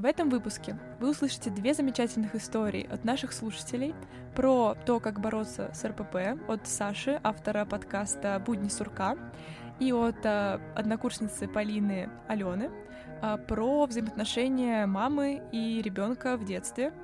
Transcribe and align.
В 0.00 0.06
этом 0.06 0.30
выпуске 0.30 0.78
вы 0.98 1.10
услышите 1.10 1.50
две 1.50 1.74
замечательных 1.74 2.34
истории 2.34 2.88
от 2.90 3.04
наших 3.04 3.34
слушателей 3.34 3.94
про 4.34 4.74
то, 4.86 4.98
как 4.98 5.20
бороться 5.20 5.70
с 5.74 5.84
РПП 5.84 6.40
от 6.48 6.66
Саши, 6.66 7.20
автора 7.22 7.66
подкаста 7.66 8.42
«Будни 8.46 8.70
сурка», 8.70 9.18
и 9.78 9.92
от 9.92 10.24
э, 10.24 10.58
однокурсницы 10.74 11.46
Полины 11.48 12.08
Алены 12.28 12.70
э, 13.20 13.36
про 13.46 13.84
взаимоотношения 13.84 14.86
мамы 14.86 15.42
и 15.52 15.82
ребенка 15.82 16.38
в 16.38 16.46
детстве, 16.46 16.94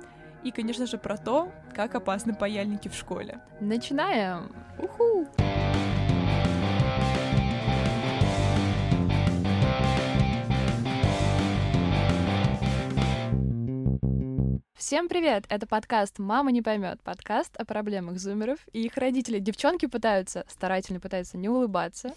и, 0.43 0.49
конечно 0.49 0.87
же, 0.87 0.97
про 0.97 1.17
то, 1.17 1.51
как 1.75 1.93
опасны 1.93 2.33
паяльники 2.33 2.87
в 2.87 2.95
школе. 2.95 3.41
Начинаем! 3.59 4.51
Уху! 4.79 5.27
Всем 14.87 15.09
привет! 15.09 15.43
Это 15.49 15.67
подкаст 15.67 16.17
«Мама 16.17 16.49
не 16.53 16.61
поймет», 16.61 17.01
подкаст 17.03 17.57
о 17.57 17.65
проблемах 17.65 18.19
зумеров 18.19 18.57
и 18.71 18.83
их 18.83 18.95
родителей. 18.95 19.41
Девчонки 19.41 19.85
пытаются, 19.85 20.45
старательно 20.47 21.01
пытаются 21.01 21.37
не 21.37 21.49
улыбаться, 21.49 22.15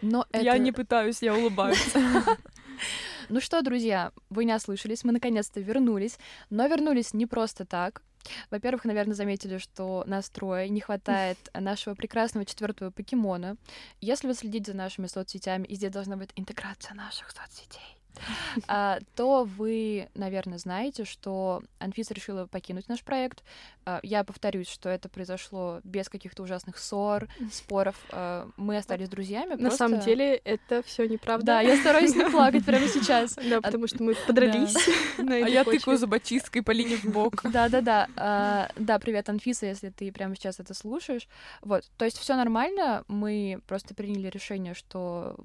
но 0.00 0.26
это... 0.32 0.42
Я 0.42 0.56
не 0.56 0.72
пытаюсь, 0.72 1.20
я 1.20 1.34
улыбаюсь. 1.34 1.92
Ну 3.28 3.40
что, 3.40 3.60
друзья, 3.60 4.12
вы 4.30 4.46
не 4.46 4.54
ослышались, 4.54 5.04
мы 5.04 5.12
наконец-то 5.12 5.60
вернулись, 5.60 6.18
но 6.48 6.66
вернулись 6.66 7.12
не 7.12 7.26
просто 7.26 7.66
так. 7.66 8.02
Во-первых, 8.50 8.86
наверное, 8.86 9.14
заметили, 9.14 9.58
что 9.58 10.02
нас 10.06 10.30
трое, 10.30 10.70
не 10.70 10.80
хватает 10.80 11.36
нашего 11.54 11.94
прекрасного 11.94 12.46
четвертого 12.46 12.90
покемона. 12.90 13.56
Если 14.00 14.26
вы 14.26 14.32
следите 14.32 14.72
за 14.72 14.78
нашими 14.78 15.06
соцсетями, 15.06 15.66
и 15.66 15.74
здесь 15.74 15.92
должна 15.92 16.16
быть 16.16 16.30
интеграция 16.34 16.94
наших 16.94 17.30
соцсетей, 17.30 17.99
то 19.14 19.44
вы, 19.44 20.08
наверное, 20.14 20.58
знаете, 20.58 21.04
что 21.04 21.62
Анфиса 21.78 22.14
решила 22.14 22.46
покинуть 22.46 22.88
наш 22.88 23.02
проект. 23.02 23.42
А, 23.84 24.00
я 24.02 24.24
повторюсь, 24.24 24.68
что 24.68 24.88
это 24.88 25.08
произошло 25.08 25.80
без 25.84 26.08
каких-то 26.08 26.42
ужасных 26.42 26.78
ссор, 26.78 27.28
споров. 27.52 27.96
А, 28.10 28.48
мы 28.56 28.76
остались 28.76 29.08
друзьями. 29.08 29.50
На 29.50 29.56
просто... 29.56 29.78
самом 29.78 30.00
деле 30.00 30.36
это 30.36 30.82
все 30.82 31.06
неправда. 31.06 31.46
Да, 31.46 31.60
я 31.60 31.76
стараюсь 31.76 32.14
не 32.14 32.28
плакать 32.28 32.64
прямо 32.64 32.86
сейчас. 32.88 33.34
Да, 33.34 33.60
потому 33.60 33.86
что 33.86 34.02
мы 34.02 34.14
подрались. 34.14 34.76
А 35.18 35.22
я 35.22 35.64
тыкаю 35.64 35.98
зубочисткой 35.98 36.62
по 36.62 36.70
линии 36.70 36.96
в 36.96 37.04
бок. 37.06 37.42
Да-да-да. 37.44 38.68
Да, 38.76 38.98
привет, 38.98 39.28
Анфиса, 39.28 39.66
если 39.66 39.90
ты 39.90 40.12
прямо 40.12 40.34
сейчас 40.36 40.60
это 40.60 40.74
слушаешь. 40.74 41.28
Вот, 41.62 41.84
то 41.96 42.04
есть 42.04 42.18
все 42.18 42.36
нормально. 42.36 43.04
Мы 43.08 43.60
просто 43.66 43.94
приняли 43.94 44.28
решение, 44.28 44.74
что 44.74 45.36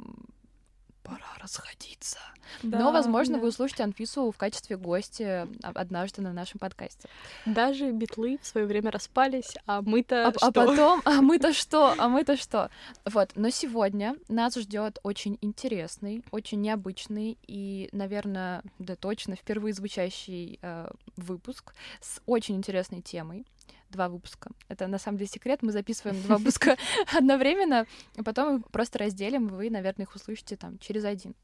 пора 1.06 1.26
расходиться. 1.40 2.20
Да, 2.64 2.80
Но, 2.80 2.92
возможно, 2.92 3.36
да. 3.36 3.42
вы 3.42 3.50
услышите 3.50 3.84
Анфису 3.84 4.32
в 4.32 4.38
качестве 4.38 4.78
гостя 4.78 5.48
однажды 5.64 6.22
на 6.22 6.34
нашем 6.34 6.60
подкасте. 6.60 7.10
Даже 7.46 7.92
битлы 7.92 8.40
в 8.42 8.48
свое 8.48 8.66
время 8.66 8.92
распались, 8.92 9.56
а 9.66 9.82
мы-то 9.82 10.28
а, 10.28 10.32
что? 10.32 10.48
А 10.48 10.52
потом, 10.52 11.02
а 11.06 11.12
мы-то 11.22 11.54
что? 11.54 11.94
А 11.98 12.08
мы-то 12.08 12.38
что? 12.38 12.70
Вот, 13.06 13.32
но 13.36 13.50
сегодня 13.50 14.16
нас 14.28 14.56
ждет 14.56 15.00
очень 15.04 15.38
интересный, 15.42 16.24
очень 16.32 16.62
необычный 16.62 17.38
и, 17.48 17.90
наверное, 17.92 18.64
да 18.80 18.96
точно, 18.96 19.36
впервые 19.36 19.74
звучащий 19.74 20.60
э, 20.62 20.90
выпуск 21.18 21.74
с 22.02 22.22
очень 22.26 22.56
интересной 22.56 23.02
темой 23.02 23.46
два 23.90 24.10
выпуска. 24.10 24.52
Это 24.68 24.88
на 24.88 24.98
самом 24.98 25.18
деле 25.18 25.30
секрет. 25.30 25.62
Мы 25.62 25.72
записываем 25.72 26.22
два 26.24 26.38
выпуска 26.38 26.78
одновременно, 27.14 27.86
а 28.18 28.24
потом 28.24 28.64
просто 28.64 29.00
разделим, 29.00 29.48
вы, 29.48 29.70
наверное, 29.70 30.06
их 30.06 30.16
услышите 30.16 30.56
там 30.56 30.78
через 30.80 31.06
один. 31.06 31.36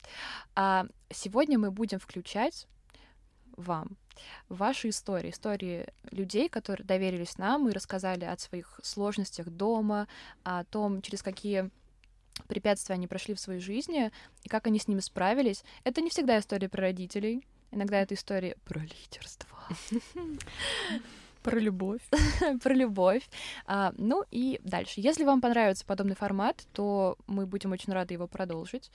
А 0.56 0.86
сегодня 1.10 1.58
мы 1.58 1.72
будем 1.72 2.00
включать 2.00 2.68
вам 3.56 3.98
ваши 4.50 4.90
истории, 4.90 5.32
истории 5.32 5.88
людей, 6.12 6.50
которые 6.50 6.86
доверились 6.86 7.38
нам 7.38 7.70
и 7.70 7.74
рассказали 7.74 8.26
о 8.26 8.38
своих 8.38 8.80
сложностях 8.84 9.48
дома, 9.50 10.08
о 10.44 10.64
том, 10.66 11.02
через 11.02 11.22
какие 11.22 11.70
препятствия 12.48 12.96
они 12.96 13.08
прошли 13.08 13.34
в 13.34 13.40
своей 13.40 13.60
жизни 13.60 14.12
и 14.44 14.50
как 14.50 14.68
они 14.68 14.80
с 14.80 14.88
ними 14.88 15.00
справились. 15.00 15.64
Это 15.84 16.02
не 16.02 16.10
всегда 16.10 16.40
история 16.40 16.70
про 16.70 16.82
родителей, 16.82 17.46
иногда 17.72 18.02
это 18.02 18.16
история 18.16 18.56
про 18.66 18.80
лидерство. 18.80 19.58
Про 21.44 21.60
любовь. 21.60 22.02
Про 22.64 22.74
любовь. 22.74 23.30
А, 23.66 23.94
ну 23.98 24.24
и 24.32 24.60
дальше. 24.64 25.02
Если 25.02 25.24
вам 25.24 25.42
понравится 25.42 25.86
подобный 25.86 26.16
формат, 26.16 26.64
то 26.74 27.18
мы 27.28 27.46
будем 27.46 27.72
очень 27.72 27.94
рады 27.94 28.14
его 28.14 28.28
продолжить. 28.28 28.92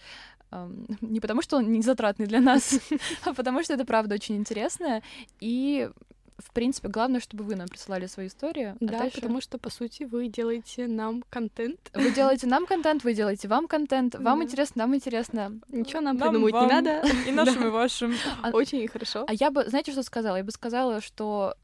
А, 0.51 0.71
не 1.01 1.21
потому, 1.21 1.43
что 1.43 1.57
он 1.57 1.73
не 1.73 1.83
затратный 1.83 2.27
для 2.27 2.41
нас, 2.41 2.79
а 3.25 3.35
потому 3.35 3.63
что 3.63 3.75
это 3.75 3.85
правда 3.85 4.15
очень 4.15 4.37
интересно. 4.37 5.03
И 5.41 5.91
в 6.39 6.53
принципе, 6.53 6.89
главное, 6.89 7.21
чтобы 7.21 7.45
вы 7.45 7.57
нам 7.57 7.67
присылали 7.67 8.07
свои 8.07 8.27
истории. 8.27 8.75
А 8.75 8.77
да, 8.81 8.99
дальше... 8.99 9.21
потому 9.21 9.41
что, 9.41 9.59
по 9.59 9.71
сути, 9.71 10.03
вы 10.03 10.29
делаете 10.29 10.87
нам 10.87 11.25
контент. 11.31 11.91
Вы 11.95 12.11
делаете 12.11 12.47
нам 12.47 12.67
контент, 12.67 13.05
вы 13.05 13.15
делаете 13.15 13.49
вам 13.49 13.67
контент. 13.67 14.15
Вам 14.17 14.41
да. 14.41 14.45
интересно, 14.45 14.83
нам 14.83 14.95
интересно. 14.95 15.59
Ничего 15.69 16.03
нам, 16.03 16.17
нам 16.17 16.29
придумывать 16.29 16.55
вам, 16.55 16.67
не 16.67 16.73
надо. 16.73 17.03
И 17.27 17.33
нашим, 17.33 17.67
и 17.67 17.71
вашим. 17.71 18.15
А, 18.43 18.51
Очень 18.51 18.87
хорошо. 18.87 19.25
А 19.27 19.33
я 19.33 19.51
бы, 19.51 19.65
знаете, 19.67 19.93
что 19.93 20.03
сказала? 20.03 20.37
Я 20.37 20.45
бы 20.45 20.51
сказала, 20.51 21.01
что 21.01 21.55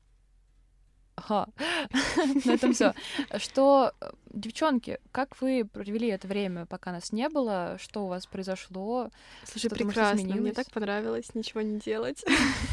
Ага. 1.14 1.46
На 2.44 2.52
этом 2.52 2.72
все. 2.72 2.94
Что, 3.36 3.92
э, 4.00 4.10
девчонки, 4.32 4.98
как 5.12 5.40
вы 5.40 5.64
провели 5.70 6.08
это 6.08 6.26
время, 6.26 6.66
пока 6.66 6.92
нас 6.92 7.12
не 7.12 7.28
было? 7.28 7.76
Что 7.80 8.04
у 8.04 8.08
вас 8.08 8.26
произошло? 8.26 9.10
Слушай, 9.44 9.66
что 9.68 9.76
прекрасно. 9.76 10.34
Мне 10.34 10.52
так 10.52 10.70
понравилось 10.70 11.34
ничего 11.34 11.60
не 11.62 11.78
делать. 11.78 12.24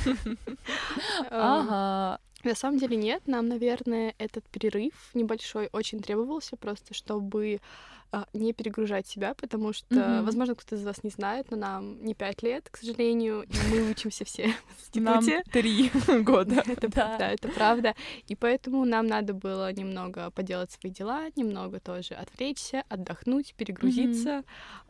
Ага. 1.30 2.20
На 2.44 2.56
самом 2.56 2.80
деле 2.80 2.96
нет, 2.96 3.28
нам, 3.28 3.50
наверное, 3.50 4.16
этот 4.18 4.46
перерыв 4.46 4.94
небольшой 5.14 5.70
очень 5.74 6.00
требовался, 6.00 6.56
просто 6.56 6.94
чтобы 6.94 7.60
не 8.34 8.54
перегружать 8.54 9.08
себя, 9.08 9.34
потому 9.34 9.74
что, 9.74 9.96
mm-hmm. 9.96 10.24
возможно, 10.24 10.56
кто-то 10.56 10.76
из 10.76 10.84
вас 10.84 11.04
не 11.04 11.10
знает, 11.10 11.52
но 11.52 11.58
нам 11.58 12.04
не 12.04 12.14
пять 12.14 12.42
лет, 12.44 12.68
к 12.70 12.78
сожалению, 12.78 13.44
и 13.44 13.56
мы 13.72 13.90
учимся 13.90 14.26
все 14.26 14.48
в 14.48 14.82
институте. 14.82 15.36
Нам 15.36 15.44
три 15.52 15.92
года. 16.24 16.64
это, 16.68 16.90
да. 16.90 17.18
да, 17.18 17.32
это 17.32 17.48
правда. 17.50 17.96
И 18.28 18.36
поэтому 18.36 18.86
нам 18.86 19.06
надо 19.06 19.34
было 19.34 19.72
немного 19.72 20.32
поделать 20.32 20.72
свои 20.72 20.92
дела, 20.92 21.28
немного 21.36 21.80
тоже 21.80 22.16
отвлечься, 22.16 22.84
отдохнуть, 22.90 23.54
перегрузиться, 23.56 24.44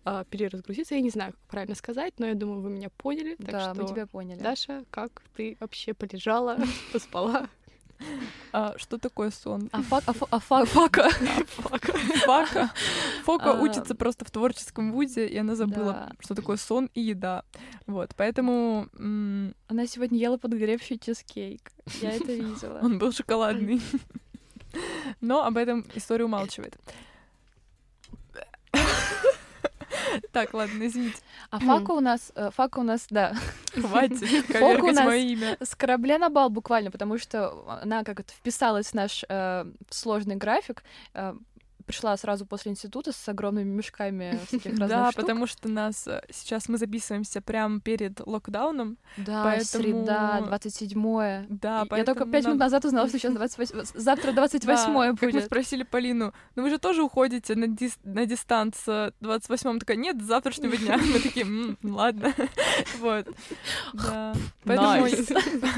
mm-hmm. 0.06 0.28
переразгрузиться. 0.30 0.96
Я 0.96 1.02
не 1.02 1.10
знаю, 1.10 1.34
как 1.34 1.42
правильно 1.50 1.76
сказать, 1.76 2.14
но 2.20 2.28
я 2.28 2.36
думаю, 2.36 2.62
вы 2.62 2.70
меня 2.70 2.90
поняли. 2.90 3.36
Так 3.36 3.52
да, 3.52 3.74
что, 3.74 3.82
мы 3.82 3.90
тебя 3.90 4.08
поняли. 4.08 4.40
Даша, 4.40 4.86
как 4.92 5.22
ты 5.36 5.58
вообще 5.60 5.94
полежала, 5.94 6.58
поспала? 6.94 7.50
А, 8.52 8.74
что 8.78 8.98
такое 8.98 9.30
сон? 9.30 9.70
А, 9.72 9.84
фак, 9.84 10.04
а, 10.08 10.14
фа, 10.14 10.28
а 10.32 10.40
фа, 10.40 10.66
фака. 10.66 11.10
фака. 11.10 11.94
Фака. 12.26 12.72
Фока 13.24 13.52
а, 13.52 13.62
учится 13.62 13.94
просто 13.94 14.26
в 14.26 14.32
творческом 14.32 14.92
вузе, 14.92 15.28
и 15.28 15.38
она 15.38 15.56
забыла, 15.56 15.94
да. 15.94 16.12
что 16.20 16.34
такое 16.34 16.58
сон 16.58 16.90
и 16.96 17.02
еда. 17.02 17.44
Вот, 17.86 18.12
поэтому... 18.16 18.88
Она 19.68 19.86
сегодня 19.86 20.18
ела 20.18 20.38
подгоревший 20.38 20.98
чизкейк. 20.98 21.72
Я 22.02 22.14
это 22.14 22.34
видела. 22.34 22.80
Он 22.84 22.98
был 22.98 23.12
шоколадный. 23.12 23.82
Но 25.22 25.44
об 25.44 25.58
этом 25.58 25.86
история 25.94 26.26
умалчивает. 26.26 26.76
Так, 30.32 30.54
ладно, 30.54 30.86
извините. 30.88 31.18
А 31.50 31.60
фака 31.60 31.92
у 31.92 32.00
нас, 32.00 32.32
э, 32.36 32.50
фака 32.56 32.80
у 32.80 32.84
нас, 32.84 33.08
да. 33.10 33.34
Хватит 33.74 34.46
Фока 34.48 34.84
у 34.84 34.92
нас 34.92 35.06
мое 35.06 35.18
имя. 35.18 35.58
с 35.62 35.76
корабля 35.76 36.18
на 36.18 36.30
бал 36.30 36.50
буквально, 36.50 36.92
потому 36.92 37.18
что 37.18 37.80
она 37.82 38.04
как 38.04 38.24
то 38.24 38.34
вписалась 38.34 38.88
в 38.88 38.94
наш 38.94 39.24
э, 39.28 39.66
сложный 39.90 40.36
график. 40.36 40.84
Э, 41.90 41.92
пришла 41.92 42.16
сразу 42.18 42.46
после 42.46 42.72
института 42.72 43.12
с 43.12 43.28
огромными 43.30 43.70
мешками 43.70 44.40
всяких 44.48 44.72
разных 44.72 44.90
Да, 44.90 45.12
штук. 45.12 45.22
потому 45.22 45.48
что 45.48 45.70
нас 45.70 46.08
э, 46.08 46.22
сейчас 46.32 46.70
мы 46.70 46.78
записываемся 46.78 47.42
прямо 47.42 47.80
перед 47.80 48.26
локдауном. 48.26 48.98
Да, 49.18 49.44
поэтому... 49.44 49.84
среда, 49.84 50.42
27 50.46 51.46
Да, 51.50 51.86
Я 51.92 52.04
только 52.04 52.26
пять 52.26 52.46
минут 52.46 52.60
назад 52.60 52.86
узнала, 52.86 53.08
что 53.08 53.18
сейчас 53.18 53.34
28... 53.36 54.00
завтра 54.00 54.32
28 54.32 54.94
да, 54.94 55.14
будет. 55.14 55.34
Мы 55.34 55.42
спросили 55.42 55.84
Полину, 55.84 56.34
ну 56.56 56.64
вы 56.64 56.70
же 56.70 56.78
тоже 56.78 57.04
уходите 57.04 57.56
на, 57.56 57.68
дис... 57.68 57.98
на 58.04 58.26
дистанц 58.26 58.78
28 59.20 59.80
такая, 59.80 59.98
нет, 59.98 60.22
с 60.22 60.26
завтрашнего 60.26 60.78
дня. 60.78 60.98
Мы 61.10 61.20
такие, 61.20 61.46
ладно. 61.84 62.34
Вот. 63.00 63.28
Да. 63.94 64.34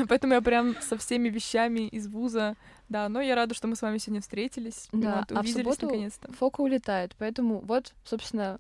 Поэтому 0.08 0.34
я 0.34 0.42
прям 0.42 0.76
со 0.82 0.98
всеми 0.98 1.30
вещами 1.30 1.88
из 1.88 2.08
вуза 2.08 2.56
да, 2.92 3.08
но 3.08 3.22
я 3.22 3.36
рада, 3.36 3.56
что 3.56 3.68
мы 3.68 3.78
с 3.78 3.82
вами 3.82 4.00
сегодня 4.00 4.22
встретились. 4.22 4.90
Да, 4.92 5.26
вот, 5.30 5.38
а 5.38 5.42
в 5.44 5.48
субботу 5.48 5.86
наконец-то. 5.86 6.30
Фока 6.34 6.60
улетает, 6.60 7.16
поэтому 7.18 7.60
вот, 7.60 7.94
собственно, 8.04 8.60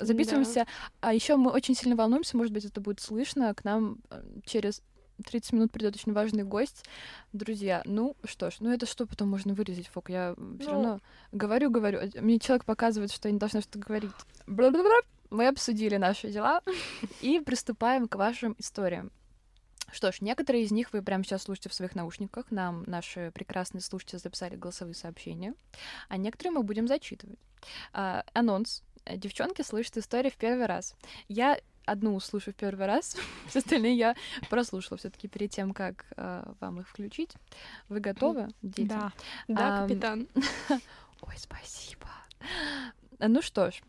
записываемся. 0.00 0.60
Да. 0.60 0.66
А 1.00 1.14
еще 1.14 1.34
мы 1.34 1.50
очень 1.50 1.74
сильно 1.74 1.96
волнуемся, 1.96 2.36
может 2.36 2.52
быть, 2.52 2.64
это 2.64 2.80
будет 2.80 3.00
слышно. 3.00 3.52
К 3.54 3.64
нам 3.64 3.98
э, 4.10 4.22
через 4.44 4.82
30 5.24 5.52
минут 5.54 5.72
придет 5.72 5.96
очень 5.96 6.12
важный 6.12 6.44
гость. 6.44 6.84
Друзья, 7.32 7.82
ну 7.84 8.16
что 8.24 8.52
ж, 8.52 8.58
ну 8.60 8.70
это 8.70 8.86
что 8.86 9.04
потом 9.04 9.30
можно 9.30 9.52
вырезать, 9.52 9.88
Фок? 9.88 10.10
Я 10.10 10.34
ну... 10.36 10.58
все 10.60 10.70
равно 10.70 11.00
говорю, 11.32 11.68
говорю. 11.68 12.00
Мне 12.20 12.38
человек 12.38 12.64
показывает, 12.64 13.10
что 13.10 13.26
я 13.26 13.32
не 13.32 13.40
должна 13.40 13.62
что-то 13.62 13.80
говорить. 13.80 14.12
Бла-бла-бла. 14.46 15.00
Мы 15.30 15.48
обсудили 15.48 15.96
наши 15.96 16.30
дела 16.30 16.60
и 17.20 17.40
приступаем 17.40 18.06
к 18.06 18.14
вашим 18.14 18.54
историям. 18.58 19.10
Что 19.92 20.12
ж, 20.12 20.20
некоторые 20.20 20.64
из 20.64 20.72
них 20.72 20.92
вы 20.92 21.02
прямо 21.02 21.24
сейчас 21.24 21.44
слушаете 21.44 21.68
в 21.68 21.74
своих 21.74 21.94
наушниках. 21.94 22.50
Нам 22.50 22.82
наши 22.86 23.30
прекрасные 23.32 23.80
слушатели 23.80 24.18
записали 24.18 24.56
голосовые 24.56 24.94
сообщения, 24.94 25.54
а 26.08 26.16
некоторые 26.16 26.52
мы 26.52 26.62
будем 26.62 26.88
зачитывать. 26.88 27.38
А, 27.92 28.24
анонс. 28.32 28.82
Девчонки 29.06 29.62
слышат 29.62 29.96
историю 29.98 30.32
в 30.32 30.36
первый 30.36 30.66
раз. 30.66 30.96
Я 31.28 31.58
одну 31.84 32.18
слушаю 32.20 32.52
в 32.52 32.56
первый 32.56 32.86
раз, 32.86 33.16
все 33.46 33.60
остальные 33.60 33.96
я 33.96 34.16
прослушала 34.50 34.98
все-таки 34.98 35.28
перед 35.28 35.50
тем, 35.50 35.72
как 35.72 36.04
э, 36.16 36.52
вам 36.60 36.80
их 36.80 36.88
включить. 36.88 37.32
Вы 37.88 38.00
готовы, 38.00 38.48
дети? 38.62 38.88
Да, 38.88 39.12
да, 39.46 39.78
Ам, 39.78 39.88
капитан. 39.88 40.28
Ой, 41.22 41.34
спасибо. 41.36 42.08
Ну 43.18 43.40
что 43.40 43.70
ж, 43.70 43.80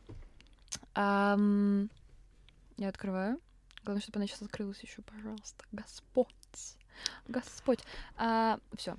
я 0.95 2.89
открываю. 2.89 3.41
Главное, 3.87 4.01
чтобы 4.01 4.17
она 4.17 4.27
сейчас 4.27 4.41
открылась 4.41 4.81
еще, 4.81 5.01
пожалуйста. 5.01 5.63
Господь. 5.71 6.27
Господь. 7.29 7.79
все. 8.75 8.97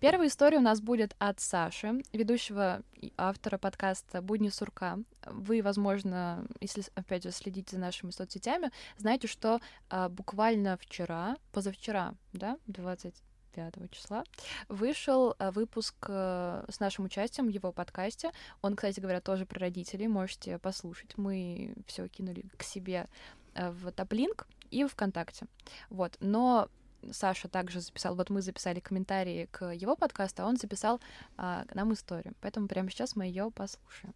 Первая 0.00 0.28
история 0.28 0.56
у 0.56 0.62
нас 0.62 0.80
будет 0.80 1.14
от 1.18 1.38
Саши, 1.38 2.02
ведущего 2.14 2.80
и 2.94 3.12
автора 3.18 3.58
подкаста 3.58 4.22
«Будни 4.22 4.48
сурка». 4.48 5.00
Вы, 5.26 5.60
возможно, 5.60 6.46
если, 6.62 6.82
опять 6.94 7.24
же, 7.24 7.30
следите 7.30 7.76
за 7.76 7.82
нашими 7.82 8.10
соцсетями, 8.10 8.70
знаете, 8.96 9.28
что 9.28 9.60
а, 9.90 10.08
буквально 10.08 10.78
вчера, 10.78 11.36
позавчера, 11.52 12.14
да, 12.32 12.56
25 12.68 13.90
числа, 13.90 14.24
вышел 14.70 15.34
а, 15.38 15.50
выпуск 15.50 15.94
а, 16.08 16.64
с 16.70 16.80
нашим 16.80 17.04
участием 17.04 17.48
в 17.48 17.50
его 17.50 17.70
подкасте. 17.70 18.30
Он, 18.62 18.76
кстати 18.76 18.98
говоря, 18.98 19.20
тоже 19.20 19.44
про 19.44 19.60
родителей, 19.60 20.08
можете 20.08 20.58
послушать. 20.58 21.18
Мы 21.18 21.74
все 21.86 22.08
кинули 22.08 22.46
к 22.56 22.62
себе 22.62 23.06
а, 23.06 23.41
в 23.54 23.92
топлинк 23.92 24.46
и 24.70 24.84
в 24.84 24.88
ВКонтакте. 24.88 25.46
Вот. 25.90 26.16
Но 26.20 26.68
Саша 27.10 27.48
также 27.48 27.80
записал, 27.80 28.14
вот 28.14 28.30
мы 28.30 28.42
записали 28.42 28.80
комментарии 28.80 29.48
к 29.50 29.72
его 29.72 29.96
подкасту, 29.96 30.42
а 30.42 30.46
он 30.46 30.56
записал 30.56 31.00
а, 31.36 31.64
к 31.66 31.74
нам 31.74 31.92
историю. 31.92 32.34
Поэтому 32.40 32.68
прямо 32.68 32.90
сейчас 32.90 33.16
мы 33.16 33.26
ее 33.26 33.50
послушаем. 33.50 34.14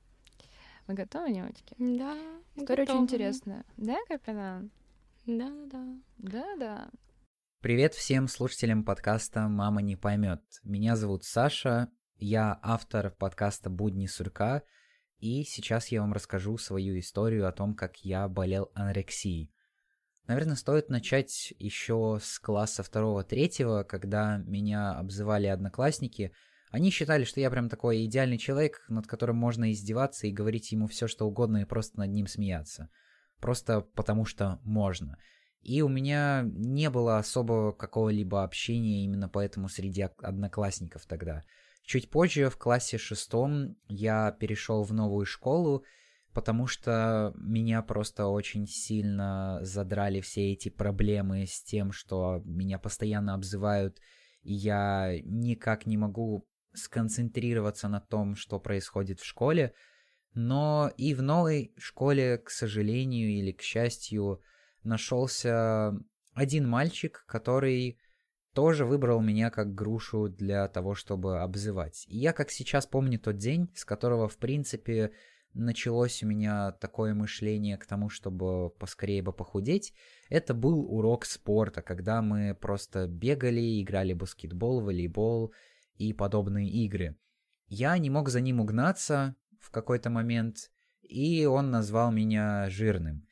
Вы 0.87 0.95
готовы, 0.95 1.33
девочки? 1.33 1.75
Да. 1.79 2.17
История 2.55 2.85
готова. 2.85 2.97
очень 2.97 3.05
интересная. 3.05 3.65
Да, 3.77 3.97
капитан? 4.09 4.71
Да, 5.27 5.51
да. 5.67 5.85
Да-да. 6.19 6.91
Привет 7.61 7.95
всем 7.95 8.29
слушателям 8.29 8.85
подкаста 8.85 9.49
«Мама 9.49 9.83
не 9.83 9.97
поймет». 9.97 10.43
Меня 10.63 10.95
зовут 10.95 11.25
Саша, 11.25 11.91
я 12.17 12.61
автор 12.63 13.11
подкаста 13.11 13.69
«Будни 13.69 14.07
сурка», 14.07 14.63
и 15.19 15.45
сейчас 15.45 15.89
я 15.89 16.01
вам 16.01 16.13
расскажу 16.13 16.59
свою 16.59 16.99
историю 16.99 17.49
о 17.49 17.53
том, 17.53 17.75
как 17.75 17.99
я 17.99 18.29
болел 18.29 18.71
анорексией. 18.75 19.51
Наверное, 20.27 20.57
стоит 20.57 20.89
начать 20.89 21.55
еще 21.59 22.19
с 22.21 22.39
класса 22.39 22.83
второго-третьего, 22.83 23.85
когда 23.85 24.39
меня 24.39 24.93
обзывали 24.93 25.47
одноклассники. 25.47 26.33
Они 26.71 26.91
считали, 26.91 27.25
что 27.25 27.41
я 27.41 27.49
прям 27.49 27.69
такой 27.69 28.05
идеальный 28.05 28.39
человек, 28.39 28.85
над 28.89 29.07
которым 29.07 29.37
можно 29.37 29.71
издеваться 29.71 30.27
и 30.27 30.33
говорить 30.33 30.73
ему 30.73 30.89
все, 30.89 31.07
что 31.07 31.27
угодно, 31.27 31.59
и 31.59 31.65
просто 31.65 32.01
над 32.01 32.11
ним 32.11 32.27
смеяться. 32.27 32.91
Просто 33.41 33.83
потому 33.83 34.25
что 34.25 34.59
можно. 34.65 35.17
И 35.63 35.83
у 35.83 35.89
меня 35.89 36.43
не 36.45 36.91
было 36.91 37.19
особого 37.19 37.73
какого-либо 37.73 38.43
общения 38.43 39.05
именно 39.05 39.29
поэтому 39.29 39.69
среди 39.69 40.05
ок- 40.05 40.23
одноклассников 40.23 41.07
тогда. 41.07 41.43
Чуть 41.87 42.11
позже, 42.11 42.51
в 42.51 42.59
классе 42.59 42.99
шестом, 42.99 43.77
я 43.87 44.33
перешел 44.33 44.83
в 44.83 44.93
новую 44.93 45.25
школу, 45.25 45.85
потому 46.33 46.67
что 46.67 47.33
меня 47.37 47.81
просто 47.81 48.27
очень 48.27 48.67
сильно 48.67 49.61
задрали 49.63 50.21
все 50.21 50.53
эти 50.53 50.69
проблемы 50.69 51.47
с 51.47 51.63
тем, 51.63 51.93
что 51.93 52.43
меня 52.45 52.81
постоянно 52.81 53.35
обзывают, 53.35 54.01
и 54.43 54.53
я 54.53 55.15
никак 55.23 55.87
не 55.87 55.97
могу 55.97 56.49
сконцентрироваться 56.75 57.87
на 57.87 58.01
том, 58.01 58.35
что 58.35 58.59
происходит 58.59 59.21
в 59.21 59.25
школе. 59.25 59.73
Но 60.35 60.91
и 60.97 61.15
в 61.15 61.23
новой 61.23 61.73
школе, 61.79 62.39
к 62.39 62.51
сожалению 62.51 63.31
или 63.31 63.53
к 63.53 63.63
счастью, 63.63 64.43
нашелся 64.83 65.95
один 66.35 66.69
мальчик, 66.69 67.25
который 67.29 68.01
тоже 68.57 68.87
выбрал 68.87 69.21
меня 69.21 69.51
как 69.51 69.75
грушу 69.75 70.31
для 70.31 70.67
того, 70.69 70.95
чтобы 70.95 71.43
обзывать. 71.43 72.07
И 72.09 72.17
я 72.17 72.33
как 72.33 72.51
сейчас 72.51 72.87
помню 72.87 73.19
тот 73.19 73.37
день, 73.37 73.69
с 73.75 73.85
которого, 73.85 74.29
в 74.29 74.39
принципе, 74.39 75.13
началось 75.53 76.23
у 76.23 76.27
меня 76.27 76.73
такое 76.73 77.13
мышление 77.13 77.77
к 77.77 77.85
тому, 77.85 78.09
чтобы 78.09 78.71
поскорее 78.71 79.21
бы 79.21 79.35
похудеть. 79.35 79.93
Это 80.31 80.55
был 80.55 80.91
урок 80.91 81.27
спорта, 81.27 81.83
когда 81.83 82.23
мы 82.23 82.55
просто 82.59 83.07
бегали, 83.07 83.83
играли 83.83 84.15
в 84.15 84.19
баскетбол, 84.19 84.81
волейбол 84.81 85.53
и 85.97 86.15
подобные 86.15 86.71
игры. 86.71 87.15
Я 87.69 87.99
не 87.99 88.09
мог 88.09 88.31
за 88.31 88.41
ним 88.41 88.61
угнаться 88.61 89.37
в 89.61 89.71
какой-то 89.71 90.09
момент, 90.09 90.71
и 91.03 91.45
он 91.45 91.71
назвал 91.71 92.11
меня 92.11 92.71
жирным. 92.71 93.27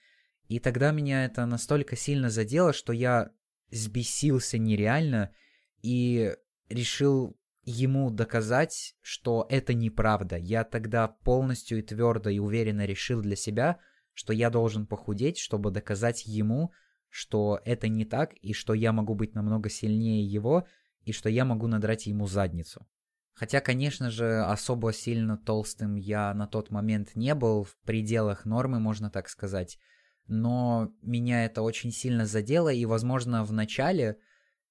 И 0.49 0.59
тогда 0.59 0.93
меня 0.93 1.25
это 1.25 1.47
настолько 1.47 1.97
сильно 1.97 2.29
задело, 2.29 2.75
что 2.75 2.93
я 2.93 3.31
сбесился 3.70 4.58
нереально 4.58 5.34
и 5.82 6.34
решил 6.69 7.37
ему 7.62 8.11
доказать, 8.11 8.94
что 9.00 9.46
это 9.49 9.75
неправда. 9.75 10.37
Я 10.37 10.64
тогда 10.64 11.08
полностью 11.08 11.78
и 11.78 11.82
твердо 11.82 12.31
и 12.31 12.38
уверенно 12.38 12.84
решил 12.84 13.22
для 13.22 13.37
себя, 13.37 13.78
что 14.12 14.32
я 14.32 14.50
должен 14.50 14.87
похудеть, 14.87 15.38
чтобы 15.38 15.70
доказать 15.70 16.26
ему, 16.26 16.72
что 17.08 17.61
это 17.64 17.88
не 17.88 18.05
так, 18.05 18.34
и 18.34 18.52
что 18.52 18.75
я 18.75 18.93
могу 18.93 19.14
быть 19.14 19.34
намного 19.34 19.70
сильнее 19.70 20.25
его, 20.25 20.67
и 21.05 21.12
что 21.12 21.28
я 21.28 21.44
могу 21.44 21.67
надрать 21.67 22.06
ему 22.06 22.26
задницу. 22.26 22.87
Хотя, 23.34 23.60
конечно 23.60 24.10
же, 24.10 24.43
особо 24.43 24.93
сильно 24.93 25.37
толстым 25.37 25.96
я 25.96 26.32
на 26.34 26.46
тот 26.46 26.70
момент 26.70 27.17
не 27.17 27.34
был, 27.34 27.64
в 27.64 27.76
пределах 27.84 28.44
нормы, 28.44 28.78
можно 28.78 29.10
так 29.10 29.28
сказать, 29.28 29.78
но 30.26 30.93
меня 31.03 31.44
это 31.44 31.62
очень 31.62 31.93
сильно 31.93 32.26
задело, 32.26 32.73
и, 32.73 32.85
возможно, 32.85 33.44
в 33.44 33.53
начале 33.53 34.19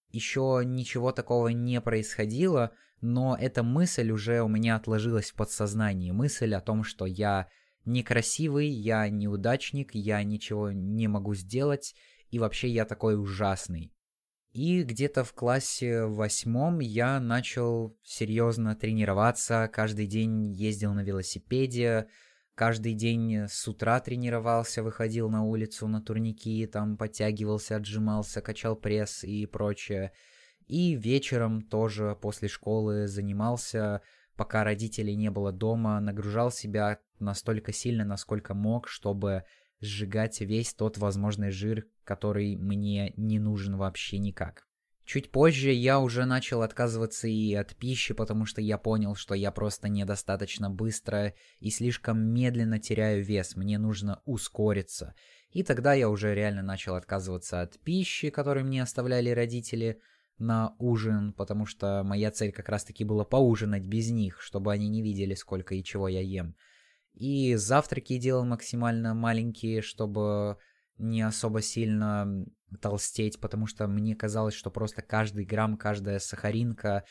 еще 0.09 0.61
ничего 0.65 1.11
такого 1.11 1.49
не 1.49 1.81
происходило, 1.81 2.71
но 3.01 3.37
эта 3.39 3.63
мысль 3.63 4.11
уже 4.11 4.41
у 4.41 4.47
меня 4.47 4.75
отложилась 4.75 5.31
в 5.31 5.35
подсознании. 5.35 6.11
Мысль 6.11 6.53
о 6.53 6.61
том, 6.61 6.83
что 6.83 7.05
я 7.05 7.49
некрасивый, 7.85 8.69
я 8.69 9.09
неудачник, 9.09 9.93
я 9.93 10.23
ничего 10.23 10.71
не 10.71 11.07
могу 11.07 11.35
сделать, 11.35 11.95
и 12.29 12.39
вообще 12.39 12.69
я 12.69 12.85
такой 12.85 13.19
ужасный. 13.19 13.93
И 14.53 14.83
где-то 14.83 15.23
в 15.23 15.33
классе 15.33 16.05
восьмом 16.05 16.79
я 16.79 17.19
начал 17.19 17.97
серьезно 18.03 18.75
тренироваться, 18.75 19.69
каждый 19.73 20.05
день 20.05 20.51
ездил 20.51 20.93
на 20.93 21.01
велосипеде, 21.01 22.07
каждый 22.55 22.93
день 22.93 23.47
с 23.47 23.67
утра 23.67 23.99
тренировался, 23.99 24.83
выходил 24.83 25.29
на 25.29 25.43
улицу 25.43 25.87
на 25.87 26.01
турники, 26.01 26.65
там 26.67 26.97
подтягивался, 26.97 27.77
отжимался, 27.77 28.41
качал 28.41 28.75
пресс 28.75 29.23
и 29.23 29.45
прочее. 29.45 30.11
И 30.67 30.95
вечером 30.95 31.61
тоже 31.61 32.17
после 32.21 32.47
школы 32.47 33.07
занимался, 33.07 34.01
пока 34.35 34.63
родителей 34.63 35.15
не 35.15 35.29
было 35.29 35.51
дома, 35.51 35.99
нагружал 35.99 36.51
себя 36.51 36.99
настолько 37.19 37.73
сильно, 37.73 38.05
насколько 38.05 38.53
мог, 38.53 38.87
чтобы 38.87 39.43
сжигать 39.81 40.39
весь 40.41 40.73
тот 40.73 40.97
возможный 40.97 41.51
жир, 41.51 41.85
который 42.03 42.55
мне 42.55 43.13
не 43.17 43.39
нужен 43.39 43.75
вообще 43.75 44.17
никак. 44.17 44.67
Чуть 45.05 45.31
позже 45.31 45.71
я 45.71 45.99
уже 45.99 46.25
начал 46.25 46.61
отказываться 46.61 47.27
и 47.27 47.53
от 47.53 47.75
пищи, 47.75 48.13
потому 48.13 48.45
что 48.45 48.61
я 48.61 48.77
понял, 48.77 49.15
что 49.15 49.35
я 49.35 49.51
просто 49.51 49.89
недостаточно 49.89 50.69
быстро 50.69 51.33
и 51.59 51.69
слишком 51.69 52.19
медленно 52.19 52.79
теряю 52.79 53.23
вес, 53.23 53.55
мне 53.57 53.77
нужно 53.77 54.21
ускориться. 54.25 55.13
И 55.51 55.61
тогда 55.63 55.93
я 55.93 56.09
уже 56.09 56.33
реально 56.33 56.63
начал 56.63 56.95
отказываться 56.95 57.61
от 57.61 57.79
пищи, 57.79 58.29
которую 58.29 58.65
мне 58.65 58.81
оставляли 58.81 59.29
родители 59.29 59.99
на 60.37 60.73
ужин, 60.79 61.33
потому 61.33 61.65
что 61.65 62.01
моя 62.03 62.31
цель 62.31 62.51
как 62.51 62.69
раз-таки 62.69 63.03
была 63.03 63.25
поужинать 63.25 63.83
без 63.83 64.09
них, 64.09 64.41
чтобы 64.41 64.71
они 64.71 64.87
не 64.87 65.01
видели, 65.01 65.35
сколько 65.35 65.75
и 65.75 65.83
чего 65.83 66.07
я 66.07 66.21
ем. 66.21 66.55
И 67.13 67.55
завтраки 67.55 68.17
делал 68.17 68.45
максимально 68.45 69.13
маленькие, 69.13 69.81
чтобы 69.81 70.57
не 71.03 71.21
особо 71.21 71.61
сильно 71.61 72.45
толстеть, 72.81 73.39
потому 73.39 73.67
что 73.67 73.87
мне 73.87 74.15
казалось, 74.15 74.55
что 74.55 74.71
просто 74.71 75.01
каждый 75.01 75.45
грамм, 75.45 75.77
каждая 75.77 76.19
сахаринка, 76.19 77.03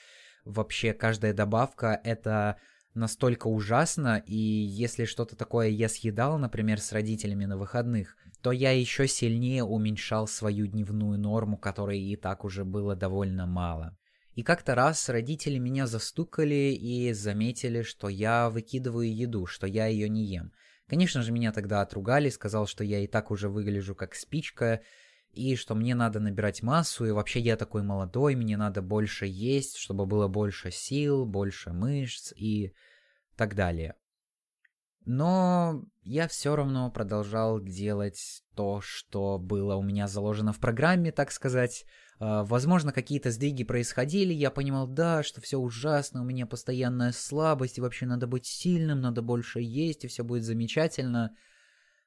вообще 0.45 0.93
каждая 0.93 1.33
добавка— 1.33 2.01
это 2.05 2.57
настолько 2.95 3.47
ужасно, 3.47 4.23
и 4.27 4.37
если 4.37 5.05
что-то 5.05 5.37
такое 5.37 5.69
я 5.69 5.89
съедал, 5.89 6.39
например, 6.39 6.81
с 6.81 6.93
родителями 6.93 7.45
на 7.45 7.57
выходных, 7.57 8.17
то 8.43 8.53
я 8.53 8.73
еще 8.73 9.07
сильнее 9.07 9.63
уменьшал 9.63 10.27
свою 10.27 10.67
дневную 10.67 11.19
норму, 11.19 11.57
которой 11.57 12.01
и 12.01 12.17
так 12.17 12.45
уже 12.45 12.65
было 12.65 12.97
довольно 12.97 13.47
мало. 13.47 13.97
И 14.35 14.43
как-то 14.43 14.75
раз 14.75 15.09
родители 15.09 15.59
меня 15.59 15.87
застукали 15.87 16.75
и 16.75 17.13
заметили, 17.13 17.83
что 17.83 18.09
я 18.09 18.51
выкидываю 18.51 19.15
еду, 19.15 19.47
что 19.47 19.67
я 19.67 19.87
ее 19.87 20.09
не 20.09 20.25
ем. 20.25 20.53
Конечно 20.93 21.23
же, 21.23 21.33
меня 21.33 21.53
тогда 21.53 21.81
отругали, 21.81 22.29
сказал, 22.29 22.67
что 22.67 22.85
я 22.85 22.99
и 22.99 23.07
так 23.07 23.31
уже 23.31 23.49
выгляжу 23.49 23.95
как 23.95 24.15
спичка, 24.15 24.83
и 25.33 25.57
что 25.57 25.75
мне 25.75 25.95
надо 25.95 26.21
набирать 26.21 26.63
массу, 26.63 27.07
и 27.07 27.13
вообще 27.13 27.41
я 27.41 27.57
такой 27.57 27.83
молодой, 27.83 28.35
мне 28.35 28.59
надо 28.59 28.83
больше 28.83 29.25
есть, 29.25 29.79
чтобы 29.79 30.05
было 30.05 30.29
больше 30.29 30.71
сил, 30.71 31.25
больше 31.25 31.73
мышц 31.73 32.35
и 32.37 32.75
так 33.39 33.55
далее. 33.55 33.95
Но 35.05 35.85
я 36.03 36.29
все 36.29 36.55
равно 36.55 36.91
продолжал 36.91 37.61
делать 37.61 38.43
то, 38.55 38.81
что 38.81 39.39
было 39.39 39.75
у 39.75 39.83
меня 39.83 40.07
заложено 40.07 40.53
в 40.53 40.59
программе, 40.59 41.11
так 41.11 41.33
сказать. 41.33 41.85
А, 42.21 42.45
возможно, 42.45 42.93
какие-то 42.93 43.33
сдвиги 43.33 43.65
происходили, 43.65 44.33
я 44.33 44.53
понимал, 44.53 44.87
да, 44.87 45.25
что 45.25 45.41
все 45.41 45.59
ужасно, 45.59 46.23
у 46.23 46.25
меня 46.25 46.47
постоянная 46.47 47.11
слабость, 47.11 47.79
и 47.79 47.81
вообще 47.81 48.07
надо 48.07 48.29
быть 48.29 48.47
сильным, 48.47 49.01
надо 49.01 49.23
больше 49.23 49.61
есть, 49.61 50.05
и 50.05 50.09
все 50.09 50.23
будет 50.23 50.45
замечательно. 50.45 51.35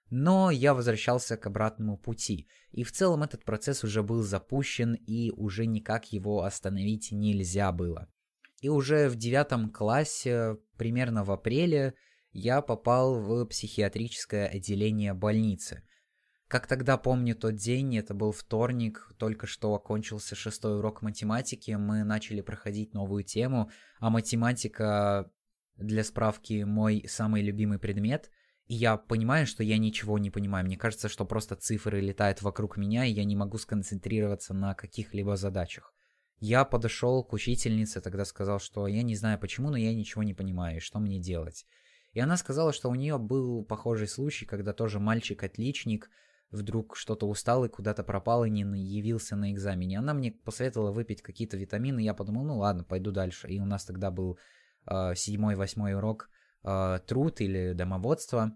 Но 0.09 0.51
я 0.51 0.73
возвращался 0.73 1.35
к 1.35 1.47
обратному 1.47 1.97
пути, 1.97 2.47
и 2.71 2.83
в 2.83 2.93
целом 2.93 3.23
этот 3.23 3.43
процесс 3.43 3.83
уже 3.83 4.03
был 4.03 4.23
запущен, 4.23 4.93
и 4.93 5.31
уже 5.31 5.65
никак 5.65 6.13
его 6.13 6.43
остановить 6.43 7.11
нельзя 7.11 7.73
было. 7.73 8.07
И 8.61 8.69
уже 8.69 9.09
в 9.09 9.17
девятом 9.17 9.69
классе, 9.69 10.57
примерно 10.77 11.25
в 11.25 11.31
апреле, 11.31 11.95
я 12.37 12.61
попал 12.61 13.19
в 13.19 13.45
психиатрическое 13.45 14.47
отделение 14.47 15.13
больницы. 15.13 15.83
Как 16.47 16.67
тогда 16.67 16.97
помню 16.97 17.35
тот 17.35 17.55
день, 17.55 17.97
это 17.97 18.13
был 18.13 18.31
вторник, 18.31 19.11
только 19.17 19.47
что 19.47 19.73
окончился 19.73 20.35
шестой 20.35 20.77
урок 20.77 21.01
математики, 21.01 21.71
мы 21.71 22.03
начали 22.03 22.41
проходить 22.41 22.93
новую 22.93 23.23
тему, 23.23 23.71
а 23.99 24.09
математика, 24.09 25.31
для 25.75 26.03
справки, 26.03 26.63
мой 26.63 27.05
самый 27.07 27.41
любимый 27.41 27.79
предмет— 27.79 28.29
и 28.67 28.73
я 28.73 28.97
понимаю, 28.97 29.45
что 29.45 29.63
я 29.63 29.77
ничего 29.77 30.17
не 30.17 30.31
понимаю. 30.31 30.65
Мне 30.65 30.77
кажется, 30.77 31.07
что 31.07 31.25
просто 31.25 31.55
цифры 31.55 32.01
летают 32.01 32.41
вокруг 32.41 32.77
меня, 32.77 33.05
и 33.05 33.11
я 33.11 33.23
не 33.23 33.35
могу 33.35 33.57
сконцентрироваться 33.57 34.53
на 34.53 34.73
каких-либо 34.73 35.35
задачах. 35.35 35.93
Я 36.39 36.65
подошел 36.65 37.23
к 37.23 37.33
учительнице, 37.33 38.01
тогда 38.01 38.25
сказал, 38.25 38.59
что 38.59 38.87
я 38.87 39.03
не 39.03 39.15
знаю 39.15 39.39
почему, 39.39 39.69
но 39.69 39.77
я 39.77 39.93
ничего 39.93 40.23
не 40.23 40.33
понимаю, 40.33 40.81
что 40.81 40.99
мне 40.99 41.19
делать. 41.19 41.65
И 42.15 42.19
она 42.21 42.37
сказала, 42.37 42.71
что 42.71 42.89
у 42.89 42.95
нее 42.95 43.17
был 43.17 43.65
похожий 43.65 44.07
случай, 44.07 44.45
когда 44.45 44.71
тоже 44.71 45.01
мальчик-отличник 45.01 46.09
вдруг 46.49 46.95
что-то 46.95 47.27
устал 47.27 47.65
и 47.65 47.69
куда-то 47.69 48.05
пропал 48.05 48.45
и 48.45 48.49
не 48.49 48.61
явился 48.81 49.35
на 49.35 49.51
экзамене. 49.51 49.99
Она 49.99 50.13
мне 50.13 50.31
посоветовала 50.31 50.93
выпить 50.93 51.21
какие-то 51.21 51.57
витамины, 51.57 51.99
я 51.99 52.13
подумал, 52.13 52.45
ну 52.45 52.57
ладно, 52.59 52.85
пойду 52.85 53.11
дальше. 53.11 53.49
И 53.49 53.59
у 53.59 53.65
нас 53.65 53.83
тогда 53.83 54.11
был 54.11 54.39
э, 54.89 55.13
седьмой-восьмой 55.13 55.95
урок 55.95 56.29
э, 56.63 56.99
труд 57.05 57.41
или 57.41 57.73
домоводство. 57.73 58.53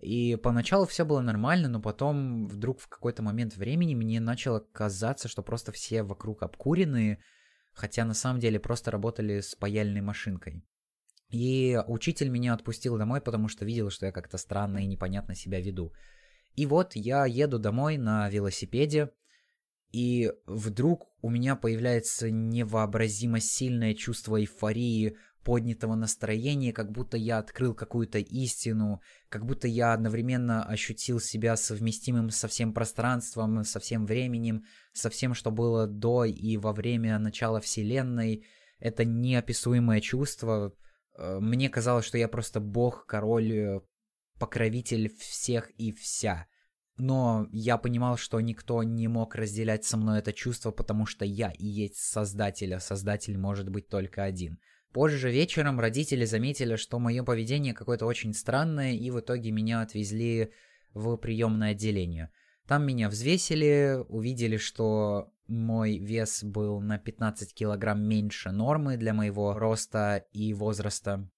И 0.00 0.36
поначалу 0.36 0.84
все 0.84 1.06
было 1.06 1.22
нормально, 1.22 1.68
но 1.68 1.80
потом 1.80 2.46
вдруг 2.46 2.80
в 2.80 2.88
какой-то 2.88 3.22
момент 3.22 3.56
времени 3.56 3.94
мне 3.94 4.20
начало 4.20 4.60
казаться, 4.60 5.28
что 5.28 5.42
просто 5.42 5.72
все 5.72 6.02
вокруг 6.02 6.42
обкуренные, 6.42 7.18
хотя 7.72 8.04
на 8.04 8.12
самом 8.12 8.40
деле 8.40 8.60
просто 8.60 8.90
работали 8.90 9.40
с 9.40 9.54
паяльной 9.54 10.02
машинкой. 10.02 10.62
И 11.34 11.76
учитель 11.88 12.28
меня 12.28 12.54
отпустил 12.54 12.96
домой, 12.96 13.20
потому 13.20 13.48
что 13.48 13.64
видел, 13.64 13.90
что 13.90 14.06
я 14.06 14.12
как-то 14.12 14.38
странно 14.38 14.78
и 14.78 14.86
непонятно 14.86 15.34
себя 15.34 15.60
веду. 15.60 15.92
И 16.54 16.64
вот 16.64 16.94
я 16.94 17.26
еду 17.26 17.58
домой 17.58 17.96
на 17.96 18.30
велосипеде, 18.30 19.10
и 19.90 20.30
вдруг 20.46 21.08
у 21.22 21.30
меня 21.30 21.56
появляется 21.56 22.30
невообразимо 22.30 23.40
сильное 23.40 23.94
чувство 23.94 24.40
эйфории, 24.40 25.16
поднятого 25.42 25.96
настроения, 25.96 26.72
как 26.72 26.92
будто 26.92 27.16
я 27.16 27.38
открыл 27.38 27.74
какую-то 27.74 28.18
истину, 28.18 29.02
как 29.28 29.44
будто 29.44 29.66
я 29.66 29.92
одновременно 29.92 30.64
ощутил 30.64 31.18
себя 31.18 31.56
совместимым 31.56 32.30
со 32.30 32.46
всем 32.46 32.72
пространством, 32.72 33.64
со 33.64 33.80
всем 33.80 34.06
временем, 34.06 34.62
со 34.92 35.10
всем, 35.10 35.34
что 35.34 35.50
было 35.50 35.88
до 35.88 36.24
и 36.24 36.56
во 36.56 36.72
время 36.72 37.18
начала 37.18 37.60
Вселенной. 37.60 38.46
Это 38.78 39.04
неописуемое 39.04 40.00
чувство. 40.00 40.72
Э, 41.16 41.38
мне 41.40 41.68
казалось, 41.68 42.04
что 42.04 42.18
я 42.18 42.28
просто 42.28 42.60
бог, 42.60 43.06
король, 43.06 43.52
э, 43.52 43.80
покровитель 44.38 45.14
всех 45.18 45.70
и 45.70 45.92
вся. 45.92 46.46
Но 46.96 47.48
я 47.50 47.76
понимал, 47.76 48.16
что 48.16 48.40
никто 48.40 48.82
не 48.82 49.08
мог 49.08 49.34
разделять 49.34 49.84
со 49.84 49.96
мной 49.96 50.20
это 50.20 50.32
чувство, 50.32 50.70
потому 50.70 51.06
что 51.06 51.24
я 51.24 51.50
и 51.50 51.66
есть 51.66 51.96
создатель, 51.96 52.74
а 52.74 52.80
создатель 52.80 53.36
может 53.36 53.68
быть 53.68 53.88
только 53.88 54.22
один— 54.22 54.58
Позже 54.94 55.32
вечером 55.32 55.80
родители 55.80 56.24
заметили, 56.24 56.76
что 56.76 57.00
мое 57.00 57.24
поведение 57.24 57.74
какое-то 57.74 58.06
очень 58.06 58.32
странное, 58.32 58.92
и 58.92 59.10
в 59.10 59.18
итоге 59.18 59.50
меня 59.50 59.80
отвезли 59.80 60.52
в 60.92 61.16
приемное 61.16 61.72
отделение. 61.72 62.30
Там 62.68 62.86
меня 62.86 63.08
взвесили, 63.08 63.98
увидели, 64.08 64.56
что 64.56 65.33
мой 65.46 65.98
вес 65.98 66.42
был 66.42 66.80
на 66.80 66.98
15 66.98 67.54
килограмм 67.54 68.02
меньше 68.02 68.50
нормы 68.50 68.96
для 68.96 69.12
моего 69.12 69.54
роста 69.54 70.26
и 70.32 70.54
возраста. 70.54 71.28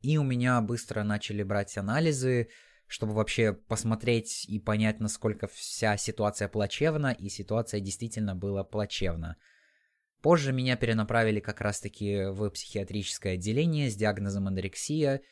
И 0.00 0.18
у 0.18 0.24
меня 0.24 0.60
быстро 0.60 1.02
начали 1.04 1.42
брать 1.42 1.78
анализы, 1.78 2.48
чтобы 2.86 3.14
вообще 3.14 3.52
посмотреть 3.52 4.44
и 4.48 4.58
понять, 4.58 5.00
насколько 5.00 5.46
вся 5.46 5.96
ситуация 5.96 6.48
плачевна, 6.48 7.12
и 7.12 7.28
ситуация 7.28 7.80
действительно 7.80 8.34
была 8.34 8.64
плачевна. 8.64 9.36
Позже 10.20 10.52
меня 10.52 10.76
перенаправили 10.76 11.40
как 11.40 11.60
раз-таки 11.60 12.26
в 12.26 12.50
психиатрическое 12.50 13.34
отделение 13.34 13.90
с 13.90 13.96
диагнозом 13.96 14.46
анорексия, 14.46 15.22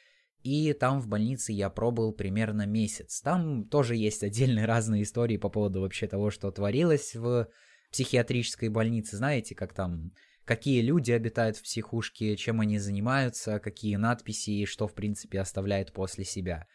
и 0.42 0.72
там 0.72 1.00
в 1.00 1.06
больнице 1.06 1.52
я 1.52 1.68
пробыл 1.68 2.12
примерно 2.12 2.64
месяц. 2.64 3.20
Там 3.20 3.68
тоже 3.68 3.94
есть 3.94 4.22
отдельные 4.22 4.64
разные 4.66 5.02
истории 5.02 5.36
по 5.36 5.50
поводу 5.50 5.82
вообще 5.82 6.06
того, 6.06 6.30
что 6.30 6.50
творилось 6.50 7.14
в 7.14 7.48
психиатрической 7.90 8.68
больнице. 8.68 9.16
Знаете, 9.16 9.54
как 9.54 9.72
там, 9.72 10.12
какие 10.44 10.80
люди 10.80 11.12
обитают 11.12 11.56
в 11.56 11.62
психушке, 11.62 12.36
чем 12.36 12.60
они 12.60 12.78
занимаются, 12.78 13.58
какие 13.58 13.96
надписи 13.96 14.50
и 14.50 14.66
что, 14.66 14.86
в 14.86 14.94
принципе, 14.94 15.40
оставляют 15.40 15.92
после 15.92 16.24
себя. 16.24 16.66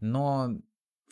Но 0.00 0.50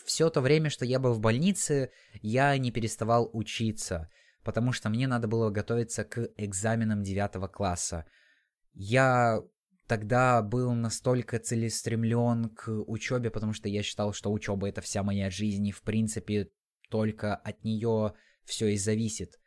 все 0.04 0.30
то 0.30 0.40
время, 0.40 0.70
что 0.70 0.84
я 0.84 0.98
был 0.98 1.14
в 1.14 1.20
больнице, 1.20 1.90
я 2.20 2.56
не 2.58 2.70
переставал 2.70 3.30
учиться— 3.32 4.10
потому 4.44 4.72
что 4.72 4.90
мне 4.90 5.08
надо 5.08 5.26
было 5.26 5.50
готовиться 5.50 6.04
к 6.04 6.30
экзаменам 6.36 7.02
девятого 7.02 7.48
класса. 7.48 8.06
Я 8.74 9.42
тогда 9.88 10.42
был 10.42 10.72
настолько 10.72 11.38
целеустремлен 11.38 12.50
к 12.50 12.70
учебе, 12.86 13.30
потому 13.30 13.54
что 13.54 13.68
я 13.68 13.82
считал, 13.82 14.12
что 14.12 14.30
учеба 14.30 14.68
это 14.68 14.80
вся 14.80 15.02
моя 15.02 15.30
жизнь, 15.30 15.66
и 15.66 15.72
в 15.72 15.82
принципе 15.82 16.50
только 16.90 17.34
от 17.34 17.64
нее 17.64 18.14
все 18.44 18.68
и 18.68 18.76
зависит. 18.76 19.38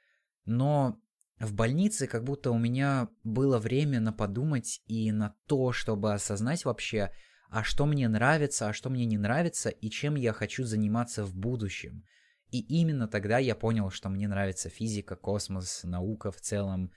Но 0.45 0.99
в 1.39 1.53
больнице 1.53 2.07
как 2.07 2.23
будто 2.23 2.51
у 2.51 2.57
меня 2.57 3.09
было 3.23 3.59
время 3.59 3.99
на 3.99 4.11
подумать 4.11 4.81
и 4.87 5.11
на 5.11 5.35
то, 5.47 5.71
чтобы 5.71 6.13
осознать 6.13 6.65
вообще, 6.65 7.11
а 7.49 7.63
что 7.63 7.85
мне 7.85 8.07
нравится, 8.07 8.69
а 8.69 8.73
что 8.73 8.89
мне 8.89 9.05
не 9.05 9.17
нравится, 9.17 9.69
и 9.69 9.89
чем 9.89 10.15
я 10.15 10.33
хочу 10.33 10.63
заниматься 10.63 11.23
в 11.23 11.35
будущем. 11.35 12.03
И 12.49 12.61
именно 12.61 13.07
тогда 13.07 13.39
я 13.39 13.55
понял, 13.55 13.89
что 13.89 14.09
мне 14.09 14.27
нравится 14.27 14.69
физика, 14.69 15.15
космос, 15.15 15.83
наука 15.83 16.31
в 16.31 16.39
целом, 16.41 16.91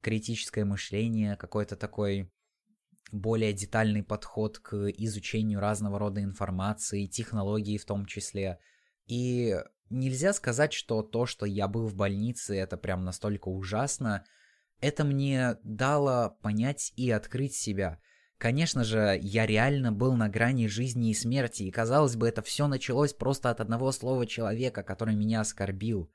критическое 0.00 0.64
мышление, 0.64 1.36
какой-то 1.36 1.76
такой 1.76 2.30
более 3.12 3.52
детальный 3.52 4.02
подход 4.02 4.58
к 4.58 4.88
изучению 4.88 5.60
разного 5.60 5.98
рода 5.98 6.22
информации, 6.22 7.06
технологий 7.06 7.78
в 7.78 7.84
том 7.84 8.06
числе. 8.06 8.58
И 9.06 9.56
нельзя 9.90 10.32
сказать, 10.32 10.72
что 10.72 11.02
то, 11.02 11.26
что 11.26 11.46
я 11.46 11.68
был 11.68 11.86
в 11.86 11.94
больнице, 11.94 12.56
это 12.56 12.76
прям 12.76 13.04
настолько 13.04 13.48
ужасно. 13.48 14.24
Это 14.80 15.04
мне 15.04 15.56
дало 15.62 16.36
понять 16.42 16.92
и 16.96 17.10
открыть 17.10 17.54
себя– 17.54 18.00
Конечно 18.44 18.84
же, 18.84 19.18
я 19.22 19.46
реально 19.46 19.90
был 19.90 20.14
на 20.14 20.28
грани 20.28 20.66
жизни 20.66 21.10
и 21.10 21.14
смерти, 21.14 21.62
и 21.62 21.70
казалось 21.70 22.16
бы, 22.16 22.28
это 22.28 22.42
все 22.42 22.66
началось 22.66 23.14
просто 23.14 23.50
от 23.50 23.60
одного 23.60 23.92
слова 23.92 24.26
человека, 24.26 24.82
который 24.82 25.14
меня 25.14 25.40
оскорбил. 25.40 26.12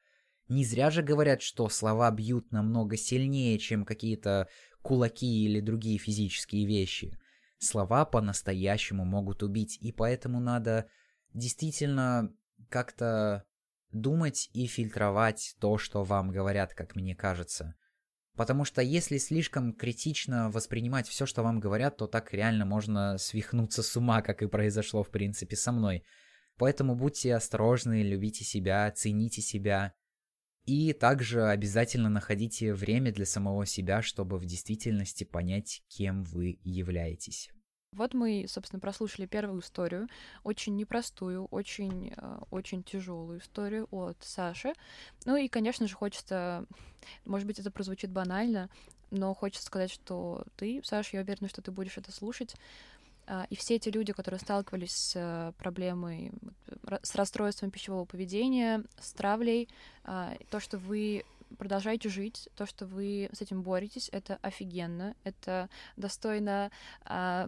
Не 0.48 0.66
зря 0.66 0.92
же 0.92 1.02
говорят, 1.02 1.42
что 1.42 1.70
слова 1.70 2.12
бьют 2.12 2.52
намного 2.52 2.98
сильнее, 2.98 3.58
чем 3.58 3.86
какие-то 3.86 4.48
кулаки 4.84 5.46
или 5.46 5.60
другие 5.60 5.98
физические 5.98 6.68
вещи. 6.68 7.18
Слова 7.58 8.06
по-настоящему 8.06 9.06
могут 9.06 9.42
убить, 9.44 9.78
и 9.82 9.92
поэтому 9.92 10.40
надо 10.40 10.88
действительно 11.34 12.32
как-то 12.70 13.46
думать 13.92 14.50
и 14.54 14.68
фильтровать 14.68 15.56
то, 15.60 15.78
что 15.78 16.04
вам 16.04 16.32
говорят, 16.32 16.74
как 16.74 16.96
мне 16.96 17.16
кажется. 17.16 17.76
Потому 18.36 18.64
что 18.64 18.82
если 18.82 19.18
слишком 19.18 19.74
критично 19.74 20.50
воспринимать 20.50 21.08
все, 21.08 21.26
что 21.26 21.44
вам 21.44 21.60
говорят, 21.60 21.98
то 21.98 22.08
так 22.08 22.34
реально 22.34 22.66
можно 22.66 23.18
свихнуться 23.18 23.84
с 23.84 23.98
ума, 23.98 24.22
как 24.22 24.42
и 24.42 24.48
произошло, 24.48 25.04
в 25.04 25.10
принципе, 25.10 25.56
со 25.56 25.72
мной. 25.72 26.06
Поэтому 26.58 26.96
будьте 26.96 27.36
осторожны, 27.36 28.02
любите 28.02 28.46
себя, 28.46 28.90
цените 28.92 29.42
себя. 29.42 29.94
И 30.66 30.94
также 30.94 31.48
обязательно 31.48 32.10
находите 32.10 32.74
время 32.74 33.12
для 33.12 33.26
самого 33.26 33.66
себя, 33.66 34.02
чтобы 34.02 34.38
в 34.38 34.46
действительности 34.46 35.24
понять, 35.24 35.84
кем 35.90 36.24
вы 36.24 36.60
являетесь. 36.64 37.50
Вот 37.94 38.14
мы, 38.14 38.46
собственно, 38.48 38.80
прослушали 38.80 39.26
первую 39.26 39.62
историю, 39.62 40.08
очень 40.44 40.76
непростую, 40.76 41.46
очень, 41.46 42.14
э, 42.16 42.40
очень 42.52 42.84
тяжелую 42.84 43.40
историю 43.40 43.88
от 43.92 44.18
Саши. 44.22 44.74
Ну 45.26 45.36
и, 45.36 45.48
конечно 45.48 45.88
же, 45.88 45.96
хочется, 45.96 46.66
может 47.26 47.48
быть, 47.48 47.58
это 47.60 47.72
прозвучит 47.72 48.12
банально, 48.12 48.70
но 49.10 49.34
хочется 49.34 49.66
сказать, 49.66 49.92
что 49.92 50.44
ты, 50.56 50.82
Саша, 50.84 51.18
я 51.18 51.24
уверена, 51.24 51.50
что 51.50 51.64
ты 51.64 51.72
будешь 51.72 51.98
это 51.98 52.12
слушать. 52.12 52.56
А, 53.26 53.48
и 53.50 53.56
все 53.56 53.76
эти 53.76 53.90
люди, 53.90 54.14
которые 54.14 54.40
сталкивались 54.40 54.96
с 54.96 55.14
э, 55.16 55.52
проблемой, 55.58 56.32
с 57.02 57.16
расстройством 57.16 57.72
пищевого 57.72 58.06
поведения, 58.06 58.84
с 59.00 59.14
травлей, 59.14 59.68
а, 60.04 60.36
то, 60.52 60.60
что 60.60 60.78
вы 60.78 61.24
продолжаете 61.58 62.10
жить, 62.10 62.50
то, 62.56 62.66
что 62.66 62.86
вы 62.86 63.30
с 63.34 63.42
этим 63.42 63.64
боретесь, 63.64 64.10
это 64.12 64.38
офигенно, 64.42 65.16
это 65.24 65.70
достойно 65.98 66.72
а, 67.06 67.48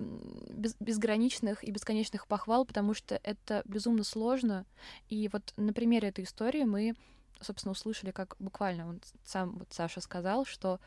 без, 0.49 0.75
безграничных 0.79 1.63
и 1.63 1.71
бесконечных 1.71 2.27
похвал, 2.27 2.65
потому 2.65 2.93
что 2.93 3.19
это 3.23 3.61
безумно 3.65 4.03
сложно. 4.03 4.65
И 5.09 5.29
вот 5.31 5.53
на 5.57 5.73
примере 5.73 6.09
этой 6.09 6.23
истории 6.23 6.63
мы, 6.63 6.95
собственно, 7.39 7.71
услышали, 7.71 8.11
как 8.11 8.35
буквально 8.39 8.87
он 8.87 9.01
сам 9.23 9.57
вот 9.57 9.67
Саша 9.71 10.01
сказал, 10.01 10.45
что 10.45 10.79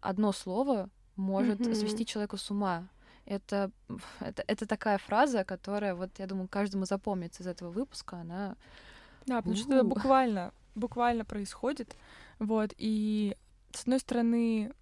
одно 0.00 0.32
слово 0.32 0.90
может 1.16 1.60
mm-hmm. 1.60 1.74
свести 1.74 2.06
человека 2.06 2.36
с 2.36 2.50
ума. 2.50 2.88
Это, 3.24 3.72
это, 4.20 4.44
это 4.46 4.66
такая 4.66 4.98
фраза, 4.98 5.42
которая, 5.44 5.94
вот, 5.94 6.10
я 6.18 6.26
думаю, 6.26 6.46
каждому 6.48 6.84
запомнится 6.84 7.42
из 7.42 7.46
этого 7.48 7.70
выпуска, 7.70 8.18
она... 8.18 8.56
Да, 9.26 9.38
потому 9.38 9.56
что 9.56 9.74
это 9.74 9.82
буквально, 9.84 10.52
буквально 10.76 11.24
происходит. 11.24 11.96
Вот, 12.38 12.74
и 12.76 13.36
с 13.72 13.82
одной 13.82 14.00
стороны, 14.00 14.72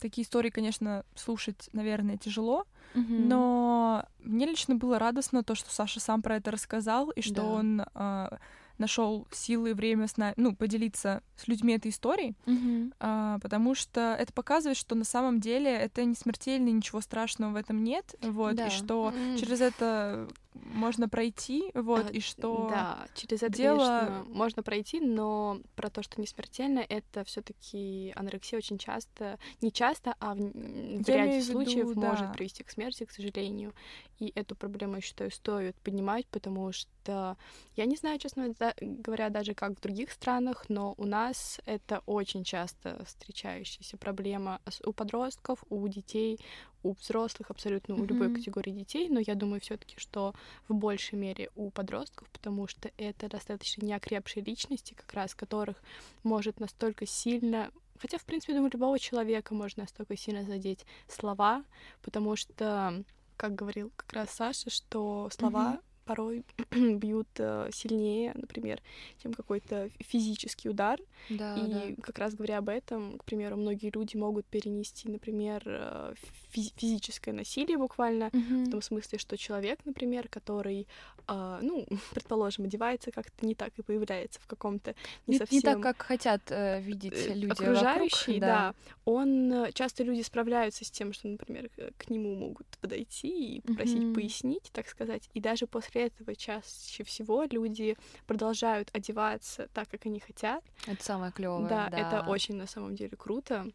такие 0.00 0.24
истории, 0.24 0.50
конечно, 0.50 1.04
слушать, 1.14 1.68
наверное, 1.72 2.16
тяжело, 2.16 2.66
mm-hmm. 2.94 3.26
но 3.26 4.06
мне 4.18 4.46
лично 4.46 4.74
было 4.74 4.98
радостно 4.98 5.42
то, 5.42 5.54
что 5.54 5.70
Саша 5.70 6.00
сам 6.00 6.22
про 6.22 6.36
это 6.36 6.50
рассказал, 6.50 7.10
и 7.10 7.22
что 7.22 7.34
да. 7.34 7.44
он 7.44 7.82
а, 7.94 8.38
нашел 8.80 9.28
силы 9.30 9.70
и 9.70 9.74
время 9.74 10.08
с 10.08 10.16
нами, 10.16 10.34
ну, 10.36 10.56
поделиться 10.56 11.22
с 11.36 11.46
людьми 11.46 11.74
этой 11.74 11.90
историей, 11.90 12.34
mm-hmm. 12.46 12.94
а, 12.98 13.38
потому 13.40 13.74
что 13.74 14.16
это 14.18 14.32
показывает, 14.32 14.76
что 14.76 14.94
на 14.94 15.04
самом 15.04 15.40
деле 15.40 15.70
это 15.70 16.04
не 16.04 16.14
смертельно, 16.14 16.68
ничего 16.70 17.00
страшного 17.00 17.52
в 17.52 17.56
этом 17.56 17.84
нет, 17.84 18.14
вот, 18.22 18.56
да. 18.56 18.66
и 18.66 18.70
что 18.70 19.12
mm-hmm. 19.14 19.38
через 19.38 19.60
это 19.60 20.28
можно 20.54 21.08
пройти, 21.08 21.70
вот, 21.74 22.06
а, 22.06 22.08
и 22.08 22.20
что 22.20 22.68
да, 22.70 23.06
через 23.14 23.42
это, 23.42 23.52
дело... 23.52 23.78
конечно, 23.78 24.24
можно 24.28 24.62
пройти, 24.62 25.00
но 25.00 25.60
про 25.76 25.90
то, 25.90 26.02
что 26.02 26.20
не 26.20 26.26
смертельно, 26.26 26.80
это 26.80 27.24
все 27.24 27.40
таки 27.40 28.12
анорексия 28.16 28.58
очень 28.58 28.78
часто, 28.78 29.38
не 29.60 29.72
часто, 29.72 30.14
а 30.18 30.34
в, 30.34 30.38
в 30.38 31.08
ряде 31.08 31.42
случаев 31.42 31.90
виду, 31.90 32.00
да. 32.00 32.10
может 32.10 32.32
привести 32.32 32.64
к 32.64 32.70
смерти, 32.70 33.04
к 33.04 33.12
сожалению, 33.12 33.72
и 34.18 34.32
эту 34.34 34.54
проблему, 34.54 34.96
я 34.96 35.00
считаю, 35.00 35.30
стоит 35.30 35.76
поднимать, 35.76 36.26
потому 36.26 36.72
что 36.72 37.36
я 37.76 37.86
не 37.86 37.96
знаю, 37.96 38.18
честно 38.18 38.52
говоря, 38.80 39.30
даже 39.30 39.54
как 39.54 39.76
в 39.76 39.80
других 39.80 40.10
странах, 40.10 40.64
но 40.68 40.94
у 40.96 41.06
нас 41.06 41.60
это 41.66 42.02
очень 42.06 42.44
часто 42.44 43.02
встречающаяся 43.04 43.96
проблема 43.96 44.60
у 44.84 44.92
подростков, 44.92 45.62
у 45.70 45.86
детей, 45.88 46.38
у 46.82 46.92
взрослых, 46.92 47.50
абсолютно 47.50 47.94
у 47.94 48.04
любой 48.04 48.28
mm-hmm. 48.28 48.34
категории 48.36 48.70
детей, 48.72 49.08
но 49.08 49.20
я 49.20 49.34
думаю 49.34 49.60
все-таки, 49.60 49.98
что 49.98 50.34
в 50.68 50.74
большей 50.74 51.18
мере 51.18 51.50
у 51.56 51.70
подростков, 51.70 52.28
потому 52.30 52.66
что 52.66 52.90
это 52.96 53.28
достаточно 53.28 53.84
неокрепшие 53.84 54.42
личности, 54.42 54.94
как 54.94 55.12
раз 55.12 55.34
которых 55.34 55.76
может 56.22 56.60
настолько 56.60 57.06
сильно 57.06 57.70
Хотя, 58.00 58.16
в 58.16 58.24
принципе, 58.24 58.54
думаю, 58.54 58.70
любого 58.72 58.98
человека 58.98 59.52
можно 59.52 59.82
настолько 59.82 60.16
сильно 60.16 60.42
задеть 60.42 60.86
слова, 61.06 61.64
потому 62.00 62.34
что, 62.34 63.04
как 63.36 63.54
говорил 63.54 63.92
как 63.94 64.10
раз 64.14 64.30
Саша, 64.30 64.70
что 64.70 65.28
слова 65.30 65.74
mm-hmm 65.74 65.89
порой 66.10 66.42
бьют 66.72 67.28
э, 67.38 67.70
сильнее, 67.72 68.32
например, 68.34 68.82
чем 69.22 69.32
какой-то 69.32 69.90
физический 70.00 70.68
удар. 70.68 70.98
Да, 71.28 71.56
и 71.56 71.94
да. 71.94 72.02
как 72.02 72.18
раз 72.18 72.34
говоря 72.34 72.58
об 72.58 72.68
этом, 72.68 73.16
к 73.18 73.24
примеру, 73.24 73.56
многие 73.56 73.92
люди 73.94 74.16
могут 74.16 74.44
перенести, 74.46 75.08
например, 75.08 75.62
э, 75.66 76.14
физи- 76.52 76.72
физическое 76.76 77.32
насилие 77.32 77.78
буквально, 77.78 78.24
mm-hmm. 78.24 78.64
в 78.64 78.70
том 78.70 78.82
смысле, 78.82 79.20
что 79.20 79.36
человек, 79.36 79.78
например, 79.84 80.26
который, 80.28 80.88
э, 81.28 81.58
ну, 81.62 81.86
предположим, 82.12 82.64
одевается 82.64 83.12
как-то 83.12 83.46
не 83.46 83.54
так 83.54 83.72
и 83.78 83.82
появляется 83.82 84.40
в 84.40 84.48
каком-то 84.48 84.96
не, 85.28 85.34
не 85.34 85.38
совсем... 85.38 85.58
Не 85.58 85.62
так, 85.62 85.80
как 85.80 86.02
хотят 86.02 86.42
э, 86.48 86.80
видеть 86.80 87.14
э, 87.14 87.34
люди 87.34 87.52
Окружающие, 87.52 88.40
вокруг, 88.40 88.40
да. 88.40 88.46
да. 88.46 88.74
Он... 89.04 89.66
Часто 89.74 90.02
люди 90.02 90.22
справляются 90.22 90.84
с 90.84 90.90
тем, 90.90 91.12
что, 91.12 91.28
например, 91.28 91.70
к 91.96 92.10
нему 92.10 92.34
могут 92.34 92.66
подойти 92.80 93.58
и 93.58 93.60
попросить 93.60 93.98
mm-hmm. 93.98 94.14
пояснить, 94.14 94.70
так 94.72 94.88
сказать, 94.88 95.30
и 95.34 95.40
даже 95.40 95.68
после 95.68 95.99
этого 96.06 96.34
чаще 96.34 97.04
всего 97.04 97.44
люди 97.44 97.96
продолжают 98.26 98.90
одеваться 98.92 99.68
так, 99.72 99.88
как 99.88 100.06
они 100.06 100.20
хотят. 100.20 100.62
Это 100.86 101.02
самое 101.02 101.32
клевое. 101.32 101.68
Да, 101.68 101.88
да, 101.90 101.98
это 101.98 102.30
очень 102.30 102.56
на 102.56 102.66
самом 102.66 102.94
деле 102.94 103.16
круто. 103.16 103.66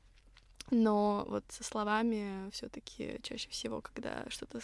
Но 0.72 1.26
вот 1.28 1.44
со 1.50 1.64
словами 1.64 2.50
все-таки 2.52 3.20
чаще 3.22 3.50
всего, 3.50 3.82
когда 3.82 4.26
что-то 4.30 4.60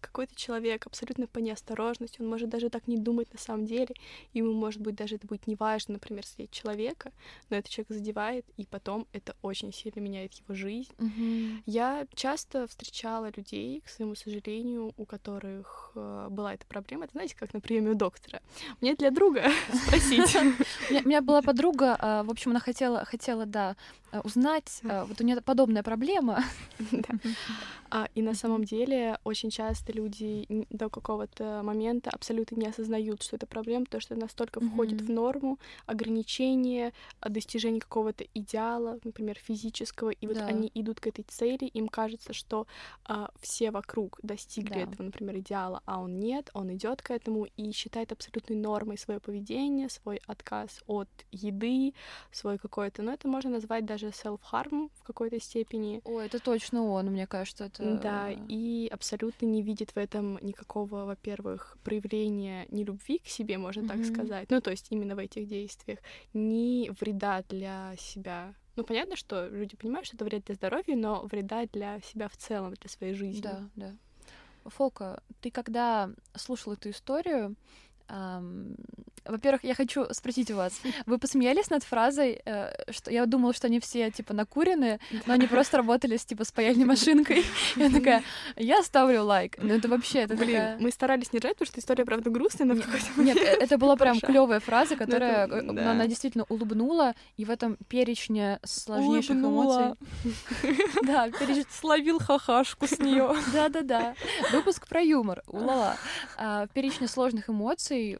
какой-то 0.00 0.34
человек 0.34 0.86
абсолютно 0.86 1.26
по 1.26 1.38
неосторожности, 1.38 2.20
он 2.20 2.28
может 2.28 2.48
даже 2.48 2.70
так 2.70 2.86
не 2.86 2.96
думать 2.96 3.32
на 3.32 3.38
самом 3.38 3.66
деле, 3.66 3.94
ему 4.32 4.52
может 4.52 4.80
быть 4.80 4.94
даже 4.94 5.16
это 5.16 5.26
будет 5.26 5.46
неважно, 5.46 5.94
например, 5.94 6.24
сидеть 6.24 6.50
человека, 6.50 7.12
но 7.50 7.56
этот 7.56 7.70
человек 7.70 7.92
задевает, 7.92 8.46
и 8.56 8.64
потом 8.64 9.06
это 9.12 9.36
очень 9.42 9.72
сильно 9.72 10.00
меняет 10.00 10.32
его 10.34 10.54
жизнь. 10.54 10.92
Mm-hmm. 10.98 11.62
Я 11.66 12.06
часто 12.14 12.66
встречала 12.66 13.30
людей, 13.36 13.82
к 13.84 13.88
своему 13.88 14.14
сожалению, 14.14 14.92
у 14.96 15.04
которых 15.04 15.92
э, 15.94 16.28
была 16.30 16.54
эта 16.54 16.64
проблема. 16.66 17.04
Это 17.04 17.12
знаете, 17.12 17.36
как 17.36 17.52
на 17.52 17.60
приеме 17.60 17.90
у 17.90 17.94
доктора. 17.94 18.40
Мне 18.80 18.94
для 18.94 19.10
друга 19.10 19.50
спросить. 19.86 20.34
У 20.90 21.08
меня 21.08 21.20
была 21.20 21.42
подруга, 21.42 21.96
а, 21.98 22.22
в 22.22 22.30
общем, 22.30 22.52
она 22.52 22.60
хотела, 22.60 23.04
хотела, 23.04 23.46
да, 23.46 23.76
Э, 24.12 24.20
узнать, 24.20 24.80
э, 24.82 25.04
вот 25.08 25.18
у 25.20 25.24
нее 25.24 25.36
подобная 25.42 25.82
проблема. 25.82 26.44
А, 27.94 28.08
и 28.14 28.22
на 28.22 28.32
самом 28.34 28.64
деле 28.64 29.18
очень 29.22 29.50
часто 29.50 29.92
люди 29.92 30.46
до 30.70 30.88
какого-то 30.88 31.60
момента 31.62 32.08
абсолютно 32.08 32.56
не 32.56 32.66
осознают, 32.66 33.22
что 33.22 33.36
это 33.36 33.46
проблема, 33.46 33.84
потому 33.84 34.00
что 34.00 34.14
настолько 34.14 34.60
входит 34.60 35.02
в 35.02 35.10
норму, 35.10 35.58
ограничения, 35.84 36.94
а, 37.20 37.28
достижение 37.28 37.82
какого-то 37.82 38.24
идеала, 38.32 38.98
например, 39.04 39.36
физического, 39.38 40.08
и 40.08 40.26
вот 40.26 40.38
они 40.38 40.70
идут 40.72 41.00
к 41.00 41.06
этой 41.06 41.24
цели, 41.28 41.66
им 41.66 41.88
кажется, 41.88 42.32
что 42.32 42.66
а, 43.04 43.30
все 43.42 43.70
вокруг 43.70 44.18
достигли 44.22 44.84
этого, 44.84 45.02
например, 45.02 45.36
идеала, 45.40 45.82
а 45.84 46.00
он 46.00 46.18
нет, 46.18 46.48
он 46.54 46.72
идет 46.72 47.02
к 47.02 47.10
этому 47.10 47.46
и 47.58 47.72
считает 47.72 48.10
абсолютной 48.10 48.56
нормой 48.56 48.96
свое 48.96 49.20
поведение, 49.20 49.90
свой 49.90 50.18
отказ 50.26 50.82
от 50.86 51.10
еды, 51.30 51.92
свой 52.30 52.56
какой-то, 52.56 53.02
ну 53.02 53.12
это 53.12 53.28
можно 53.28 53.50
назвать 53.50 53.84
даже 53.84 54.06
self-harm 54.06 54.90
в 54.94 55.02
какой-то 55.02 55.31
степени. 55.40 56.00
О, 56.04 56.20
это 56.20 56.38
точно 56.38 56.84
он, 56.84 57.06
мне 57.06 57.26
кажется, 57.26 57.66
это... 57.66 57.98
Да, 58.02 58.30
и 58.30 58.88
абсолютно 58.90 59.46
не 59.46 59.62
видит 59.62 59.92
в 59.92 59.96
этом 59.96 60.38
никакого, 60.42 61.04
во-первых, 61.04 61.76
проявления 61.84 62.66
ни 62.70 62.84
любви 62.84 63.18
к 63.18 63.26
себе, 63.26 63.58
можно 63.58 63.82
mm-hmm. 63.82 63.88
так 63.88 64.04
сказать, 64.04 64.50
ну, 64.50 64.60
то 64.60 64.70
есть 64.70 64.86
именно 64.90 65.14
в 65.14 65.18
этих 65.18 65.46
действиях, 65.46 65.98
ни 66.32 66.90
вреда 67.00 67.42
для 67.48 67.94
себя. 67.98 68.54
Ну, 68.76 68.84
понятно, 68.84 69.16
что 69.16 69.48
люди 69.48 69.76
понимают, 69.76 70.06
что 70.06 70.16
это 70.16 70.24
вред 70.24 70.44
для 70.46 70.54
здоровья, 70.54 70.96
но 70.96 71.22
вреда 71.24 71.66
для 71.66 72.00
себя 72.00 72.28
в 72.28 72.36
целом, 72.36 72.74
для 72.74 72.88
своей 72.88 73.14
жизни. 73.14 73.42
Да, 73.42 73.68
да. 73.76 73.94
Фока, 74.64 75.22
ты 75.40 75.50
когда 75.50 76.10
слушал 76.34 76.72
эту 76.72 76.90
историю, 76.90 77.56
во-первых, 79.24 79.62
я 79.64 79.74
хочу 79.74 80.06
спросить 80.10 80.50
у 80.50 80.56
вас, 80.56 80.80
вы 81.06 81.18
посмеялись 81.18 81.70
над 81.70 81.84
фразой, 81.84 82.40
э, 82.44 82.72
что 82.90 83.10
я 83.10 83.26
думала, 83.26 83.54
что 83.54 83.68
они 83.68 83.80
все 83.80 84.10
типа 84.10 84.34
накурены, 84.34 84.98
но 85.26 85.34
они 85.34 85.46
просто 85.46 85.76
работали 85.76 86.16
с 86.16 86.24
типа 86.24 86.44
с 86.44 86.52
паяльной 86.52 86.84
машинкой. 86.84 87.44
Я 87.76 87.90
такая, 87.90 88.22
я 88.56 88.82
ставлю 88.82 89.24
лайк. 89.24 89.56
Ну 89.60 89.74
это 89.74 89.88
вообще, 89.88 90.20
это 90.20 90.34
Блин, 90.34 90.56
такая... 90.56 90.78
мы 90.78 90.90
старались 90.90 91.32
не 91.32 91.38
ржать, 91.38 91.54
потому 91.54 91.66
что 91.66 91.80
история 91.80 92.04
правда 92.04 92.30
грустная, 92.30 92.66
но 92.66 92.74
Нет, 93.16 93.36
э, 93.36 93.56
это 93.60 93.78
была 93.78 93.96
прям 93.96 94.18
клевая 94.20 94.60
фраза, 94.60 94.96
которая 94.96 95.46
э, 95.46 95.60
она 95.68 96.06
действительно 96.06 96.44
улыбнула, 96.48 97.14
и 97.36 97.44
в 97.44 97.50
этом 97.50 97.76
перечне 97.88 98.58
сложнейших 98.64 99.36
эмоций. 99.36 99.94
Да, 101.02 101.30
перечень 101.30 101.66
словил 101.70 102.18
хахашку 102.18 102.86
с 102.86 102.98
нее. 102.98 103.34
Да-да-да. 103.52 104.14
Выпуск 104.52 104.86
про 104.88 105.00
юмор. 105.00 105.42
Улала. 105.46 105.96
А, 106.36 106.66
перечне 106.68 107.08
сложных 107.08 107.48
эмоций 107.48 107.91
эмоций 107.92 108.18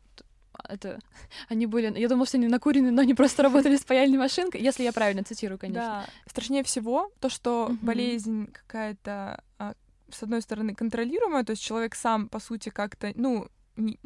это 0.69 1.01
они 1.49 1.67
были, 1.67 1.99
я 1.99 2.09
думала, 2.09 2.27
что 2.27 2.37
они 2.37 2.47
накурены, 2.47 2.91
но 2.91 3.03
они 3.03 3.15
просто 3.15 3.43
работали 3.43 3.77
с 3.77 3.85
паяльной 3.85 4.19
машинкой, 4.19 4.61
если 4.61 4.85
я 4.85 4.93
правильно 4.93 5.25
цитирую, 5.25 5.59
конечно. 5.59 6.05
Да. 6.07 6.31
Страшнее 6.31 6.63
всего 6.63 7.11
то, 7.21 7.29
что 7.29 7.69
mm-hmm. 7.71 7.85
болезнь 7.85 8.53
какая-то, 8.53 9.43
а, 9.59 9.75
с 10.11 10.23
одной 10.23 10.43
стороны, 10.43 10.75
контролируемая, 10.75 11.45
то 11.45 11.51
есть 11.51 11.63
человек 11.63 11.95
сам, 11.95 12.29
по 12.29 12.39
сути, 12.39 12.69
как-то, 12.69 13.13
ну, 13.15 13.49
не, 13.77 13.99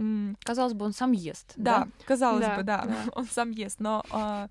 казалось 0.44 0.74
бы, 0.74 0.86
он 0.86 0.92
сам 0.92 1.12
ест. 1.12 1.52
Да, 1.56 1.80
да? 1.80 1.88
казалось 2.06 2.46
да, 2.46 2.56
бы, 2.56 2.62
да, 2.62 2.84
да, 2.84 2.96
он 3.14 3.26
сам 3.26 3.50
ест, 3.50 3.80
но 3.80 4.04
а, 4.10 4.48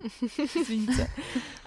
Извините. 0.20 1.08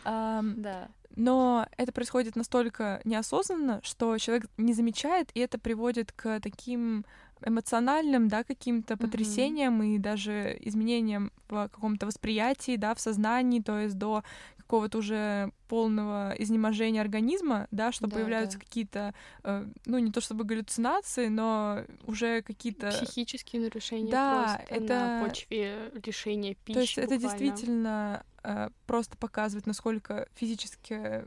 Да. 0.03 0.89
Но 1.15 1.65
это 1.77 1.93
происходит 1.93 2.35
настолько 2.35 2.99
неосознанно, 3.05 3.79
что 3.83 4.17
человек 4.17 4.47
не 4.57 4.73
замечает, 4.73 5.29
и 5.33 5.39
это 5.39 5.57
приводит 5.57 6.11
к 6.11 6.41
таким 6.41 7.05
эмоциональным, 7.43 8.27
да, 8.27 8.43
каким-то 8.43 8.97
потрясениям 8.97 9.81
mm-hmm. 9.81 9.95
и 9.95 9.99
даже 9.99 10.57
изменениям 10.61 11.31
в 11.47 11.69
каком-то 11.69 12.05
восприятии, 12.05 12.75
да, 12.75 12.95
в 12.95 12.99
сознании, 12.99 13.61
то 13.61 13.79
есть 13.79 13.97
до 13.97 14.23
какого-то 14.65 14.97
уже 14.97 15.51
полного 15.67 16.33
изнеможения 16.39 16.99
организма, 16.99 17.67
да, 17.69 17.91
что 17.91 18.07
да, 18.07 18.15
появляются 18.15 18.57
да. 18.57 18.65
какие-то, 18.65 19.13
э, 19.43 19.65
ну 19.85 19.99
не 19.99 20.11
то 20.11 20.21
чтобы 20.21 20.43
галлюцинации, 20.43 21.27
но 21.27 21.83
уже 22.07 22.41
какие-то 22.41 22.89
психические 22.89 23.61
нарушения 23.61 24.11
да, 24.11 24.43
просто 24.43 24.73
это 24.73 24.99
на 24.99 25.25
почве 25.25 25.91
лишения 26.03 26.55
пищи. 26.55 26.73
То 26.73 26.79
есть 26.79 26.97
буквально. 26.97 27.13
это 27.13 27.21
действительно 27.21 28.25
э, 28.43 28.69
просто 28.87 29.17
показывает, 29.17 29.67
насколько 29.67 30.27
физически 30.33 31.25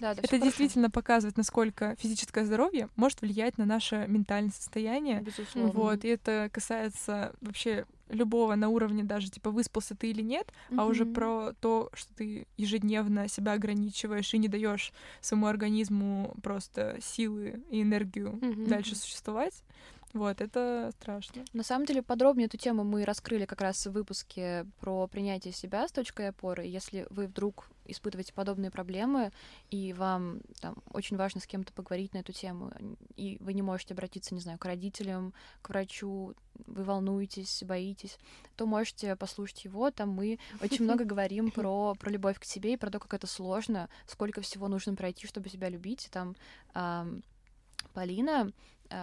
да, 0.00 0.14
да, 0.14 0.20
это 0.20 0.28
хорошо. 0.28 0.44
действительно 0.44 0.90
показывает, 0.90 1.36
насколько 1.36 1.96
физическое 1.98 2.44
здоровье 2.44 2.88
может 2.96 3.20
влиять 3.20 3.58
на 3.58 3.64
наше 3.64 4.06
ментальное 4.08 4.52
состояние. 4.52 5.20
Безусловно. 5.20 5.72
Вот, 5.72 6.04
и 6.04 6.08
это 6.08 6.48
касается 6.52 7.32
вообще 7.40 7.84
любого 8.08 8.54
на 8.54 8.68
уровне 8.68 9.04
даже, 9.04 9.30
типа, 9.30 9.50
выспался 9.50 9.94
ты 9.94 10.10
или 10.10 10.22
нет, 10.22 10.46
mm-hmm. 10.70 10.80
а 10.80 10.86
уже 10.86 11.04
про 11.04 11.52
то, 11.60 11.90
что 11.92 12.14
ты 12.14 12.46
ежедневно 12.56 13.28
себя 13.28 13.52
ограничиваешь 13.52 14.32
и 14.32 14.38
не 14.38 14.48
даешь 14.48 14.92
своему 15.20 15.46
организму 15.46 16.34
просто 16.42 16.98
силы 17.02 17.62
и 17.70 17.82
энергию 17.82 18.38
mm-hmm. 18.40 18.68
дальше 18.68 18.96
существовать. 18.96 19.62
Вот, 20.14 20.40
это 20.40 20.90
страшно. 20.98 21.44
На 21.52 21.62
самом 21.62 21.84
деле, 21.84 22.02
подробнее 22.02 22.46
эту 22.46 22.56
тему 22.56 22.82
мы 22.82 23.04
раскрыли 23.04 23.44
как 23.44 23.60
раз 23.60 23.86
в 23.86 23.92
выпуске 23.92 24.66
про 24.80 25.06
принятие 25.06 25.52
себя 25.52 25.86
с 25.86 25.92
точкой 25.92 26.30
опоры. 26.30 26.64
Если 26.64 27.06
вы 27.10 27.26
вдруг 27.26 27.68
испытываете 27.84 28.32
подобные 28.32 28.70
проблемы, 28.70 29.32
и 29.70 29.92
вам 29.92 30.40
там 30.60 30.76
очень 30.92 31.16
важно 31.16 31.40
с 31.40 31.46
кем-то 31.46 31.72
поговорить 31.72 32.14
на 32.14 32.18
эту 32.18 32.32
тему, 32.32 32.72
и 33.16 33.38
вы 33.40 33.52
не 33.52 33.62
можете 33.62 33.94
обратиться, 33.94 34.34
не 34.34 34.40
знаю, 34.40 34.58
к 34.58 34.64
родителям, 34.64 35.34
к 35.62 35.70
врачу, 35.70 36.34
вы 36.66 36.84
волнуетесь, 36.84 37.62
боитесь, 37.64 38.18
то 38.56 38.66
можете 38.66 39.14
послушать 39.16 39.64
его. 39.64 39.90
Там 39.90 40.10
мы 40.10 40.38
очень 40.62 40.84
много 40.84 41.04
говорим 41.06 41.50
про, 41.50 41.94
про 41.94 42.10
любовь 42.10 42.38
к 42.38 42.44
себе 42.44 42.74
и 42.74 42.76
про 42.78 42.90
то, 42.90 42.98
как 42.98 43.12
это 43.14 43.26
сложно, 43.26 43.88
сколько 44.06 44.40
всего 44.40 44.68
нужно 44.68 44.94
пройти, 44.94 45.26
чтобы 45.26 45.48
себя 45.48 45.68
любить. 45.68 46.08
Там 46.10 46.34
Полина 47.94 48.52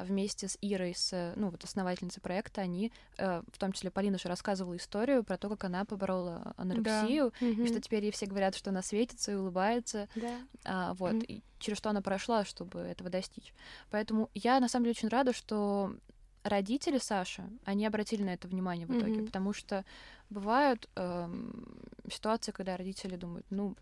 вместе 0.03 0.47
с 0.47 0.57
Ирой, 0.61 0.93
с, 0.95 1.33
ну, 1.35 1.49
вот 1.49 1.63
основательницей 1.63 2.21
проекта, 2.21 2.61
они, 2.61 2.91
э, 3.17 3.41
в 3.51 3.57
том 3.57 3.71
числе 3.71 3.91
Полина 3.91 4.17
же 4.17 4.27
рассказывала 4.27 4.75
историю 4.77 5.23
про 5.23 5.37
то, 5.37 5.49
как 5.49 5.63
она 5.65 5.85
поборола 5.85 6.53
анорексию, 6.57 7.33
да. 7.39 7.47
и 7.47 7.67
что 7.67 7.81
теперь 7.81 8.03
ей 8.03 8.11
все 8.11 8.25
говорят, 8.25 8.55
что 8.55 8.71
она 8.71 8.81
светится 8.81 9.31
и 9.31 9.35
улыбается. 9.35 10.07
Да. 10.15 10.39
А, 10.63 10.93
вот, 10.95 11.13
mm 11.13 11.25
и 11.25 11.43
через 11.59 11.77
что 11.77 11.89
она 11.89 12.01
прошла, 12.01 12.45
чтобы 12.45 12.79
этого 12.79 13.09
достичь. 13.09 13.53
Поэтому 13.89 14.29
я, 14.35 14.59
на 14.59 14.67
самом 14.67 14.85
деле, 14.85 14.95
очень 14.97 15.09
рада, 15.09 15.33
что 15.33 15.95
родители 16.43 16.99
Саши, 16.99 17.43
они 17.63 17.87
обратили 17.87 18.23
на 18.23 18.33
это 18.33 18.47
внимание 18.47 18.85
в 18.85 18.95
итоге, 18.95 19.21
mm-hmm. 19.21 19.25
потому 19.25 19.53
что 19.53 19.83
бывают 20.29 20.87
эм, 20.95 21.65
ситуации, 22.11 22.51
когда 22.51 22.77
родители 22.77 23.15
думают, 23.15 23.45
ну, 23.49 23.75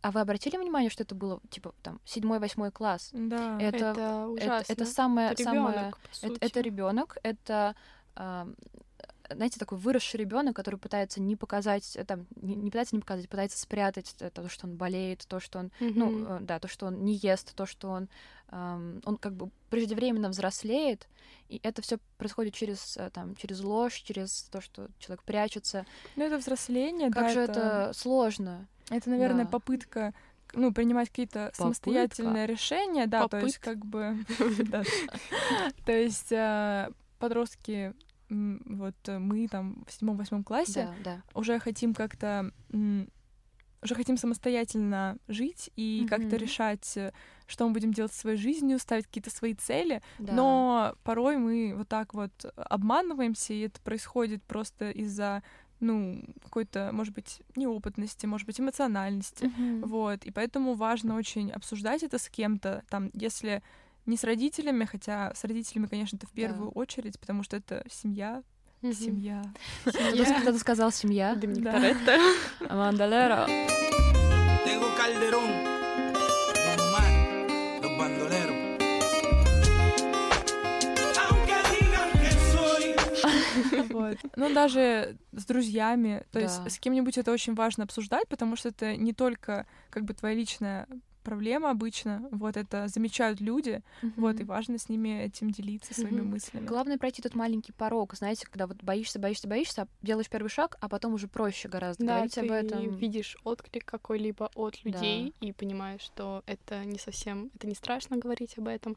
а 0.00 0.10
вы 0.10 0.20
обратили 0.20 0.56
внимание, 0.56 0.90
что 0.90 1.02
это 1.02 1.14
было 1.14 1.40
типа 1.50 1.74
там 1.82 2.00
седьмой, 2.04 2.38
восьмой 2.38 2.70
класс? 2.70 3.10
Да. 3.12 3.60
Это, 3.60 3.76
это 3.76 4.26
ужасно. 4.28 4.72
Это, 4.72 4.72
это 4.72 4.86
самое, 4.86 5.30
это 5.32 5.42
самое. 5.42 5.76
Ребёнок, 5.76 5.98
это, 6.22 6.46
это 6.46 6.60
ребенок, 6.60 7.18
это 7.22 7.74
э, 8.16 8.54
знаете, 9.34 9.58
такой 9.58 9.78
выросший 9.78 10.18
ребенок, 10.18 10.56
который 10.56 10.76
пытается 10.76 11.20
не 11.20 11.36
показать, 11.36 11.96
э, 11.96 12.04
там, 12.04 12.26
не, 12.36 12.54
не 12.54 12.70
пытается 12.70 12.96
не 12.96 13.00
показать, 13.00 13.28
пытается 13.28 13.58
спрятать 13.58 14.14
то, 14.32 14.48
что 14.48 14.66
он 14.66 14.76
болеет, 14.76 15.24
то, 15.28 15.40
что 15.40 15.58
он, 15.58 15.66
mm-hmm. 15.80 15.92
ну, 15.94 16.26
э, 16.26 16.38
да, 16.40 16.58
то, 16.58 16.68
что 16.68 16.86
он 16.86 17.04
не 17.04 17.14
ест, 17.14 17.54
то, 17.54 17.66
что 17.66 17.90
он, 17.90 18.08
эм, 18.50 19.00
он 19.04 19.16
как 19.16 19.34
бы 19.34 19.50
преждевременно 19.70 20.28
взрослеет, 20.28 21.08
и 21.48 21.60
это 21.62 21.82
все 21.82 21.98
происходит 22.18 22.54
через, 22.54 22.96
э, 22.96 23.10
там, 23.10 23.36
через 23.36 23.60
ложь, 23.60 23.94
через 23.94 24.42
то, 24.50 24.60
что 24.60 24.88
человек 24.98 25.22
прячется. 25.22 25.86
Ну, 26.16 26.24
это 26.24 26.38
взросление, 26.38 27.10
как 27.10 27.24
да. 27.24 27.28
же 27.28 27.40
это... 27.40 27.52
это 27.52 27.92
сложно. 27.94 28.66
Это, 28.90 29.08
наверное, 29.10 29.44
да. 29.44 29.50
попытка 29.50 30.14
ну, 30.52 30.72
принимать 30.72 31.10
какие-то 31.10 31.52
самостоятельные 31.54 32.46
решения, 32.46 33.06
да, 33.06 33.20
Попытка. 33.20 33.40
то 33.40 33.46
есть 33.46 33.58
как 33.58 33.86
бы... 33.86 34.16
То 35.86 35.92
есть 35.92 36.32
подростки, 37.20 37.94
вот 38.30 38.94
мы 39.08 39.48
там 39.48 39.84
в 39.86 39.92
седьмом-восьмом 39.92 40.44
классе 40.44 40.88
уже 41.34 41.58
хотим 41.58 41.94
как-то 41.94 42.50
уже 43.82 43.94
хотим 43.94 44.16
самостоятельно 44.16 45.16
жить 45.28 45.70
и 45.76 46.02
mm-hmm. 46.02 46.08
как-то 46.08 46.36
решать, 46.36 46.96
э, 46.96 47.12
что 47.46 47.66
мы 47.66 47.72
будем 47.72 47.92
делать 47.92 48.12
своей 48.12 48.36
жизнью, 48.36 48.78
ставить 48.78 49.06
какие-то 49.06 49.30
свои 49.30 49.54
цели. 49.54 50.02
Да. 50.18 50.32
Но 50.34 50.94
порой 51.02 51.38
мы 51.38 51.74
вот 51.74 51.88
так 51.88 52.12
вот 52.14 52.30
обманываемся, 52.56 53.54
и 53.54 53.60
это 53.60 53.80
происходит 53.80 54.42
просто 54.42 54.90
из-за 54.90 55.42
ну, 55.80 56.22
какой-то, 56.42 56.90
может 56.92 57.14
быть, 57.14 57.40
неопытности, 57.56 58.26
может 58.26 58.46
быть, 58.46 58.60
эмоциональности. 58.60 59.44
Mm-hmm. 59.44 59.86
Вот. 59.86 60.24
И 60.24 60.30
поэтому 60.30 60.74
важно 60.74 61.16
очень 61.16 61.50
обсуждать 61.50 62.02
это 62.02 62.18
с 62.18 62.28
кем-то. 62.28 62.84
Там, 62.90 63.10
если 63.14 63.62
не 64.10 64.16
с 64.16 64.24
родителями, 64.24 64.84
хотя 64.84 65.32
с 65.34 65.44
родителями, 65.44 65.86
конечно, 65.86 66.16
это 66.16 66.26
в 66.26 66.32
первую 66.32 66.70
да. 66.72 66.80
очередь, 66.80 67.18
потому 67.18 67.42
что 67.42 67.56
это 67.56 67.84
семья. 67.90 68.42
Mm-hmm. 68.82 68.92
Семья. 68.94 69.42
Кто-то 70.42 70.58
сказал 70.58 70.90
семья. 70.90 71.34
Да. 71.34 71.94
Амандалера. 72.68 73.46
Вот. 83.90 84.18
Ну, 84.36 84.52
даже 84.52 85.16
с 85.32 85.44
друзьями, 85.44 86.24
то 86.30 86.38
да. 86.38 86.40
есть 86.40 86.70
с 86.70 86.78
кем-нибудь 86.78 87.18
это 87.18 87.32
очень 87.32 87.54
важно 87.54 87.84
обсуждать, 87.84 88.28
потому 88.28 88.56
что 88.56 88.68
это 88.70 88.96
не 88.96 89.12
только 89.12 89.66
как 89.90 90.04
бы 90.04 90.14
твоя 90.14 90.34
личная 90.34 90.86
проблема 91.30 91.70
обычно. 91.70 92.28
Вот 92.32 92.56
это 92.56 92.88
замечают 92.88 93.40
люди, 93.40 93.82
mm-hmm. 94.02 94.12
вот, 94.16 94.40
и 94.40 94.44
важно 94.44 94.78
с 94.78 94.88
ними 94.88 95.22
этим 95.22 95.52
делиться, 95.52 95.94
своими 95.94 96.22
mm-hmm. 96.22 96.24
мыслями. 96.24 96.66
Главное 96.66 96.98
пройти 96.98 97.22
тот 97.22 97.36
маленький 97.36 97.70
порог, 97.70 98.14
знаете, 98.14 98.46
когда 98.46 98.66
вот 98.66 98.82
боишься, 98.82 99.20
боишься, 99.20 99.46
боишься, 99.46 99.86
делаешь 100.02 100.28
первый 100.28 100.48
шаг, 100.48 100.76
а 100.80 100.88
потом 100.88 101.14
уже 101.14 101.28
проще 101.28 101.68
гораздо 101.68 102.04
да, 102.04 102.14
говорить 102.14 102.34
ты 102.34 102.40
об 102.40 102.50
этом. 102.50 102.96
видишь 102.96 103.36
отклик 103.44 103.84
какой-либо 103.84 104.50
от 104.56 104.84
людей 104.84 105.32
да. 105.40 105.46
и 105.46 105.52
понимаешь, 105.52 106.00
что 106.00 106.42
это 106.46 106.84
не 106.84 106.98
совсем, 106.98 107.52
это 107.54 107.68
не 107.68 107.76
страшно 107.76 108.16
говорить 108.16 108.58
об 108.58 108.66
этом. 108.66 108.96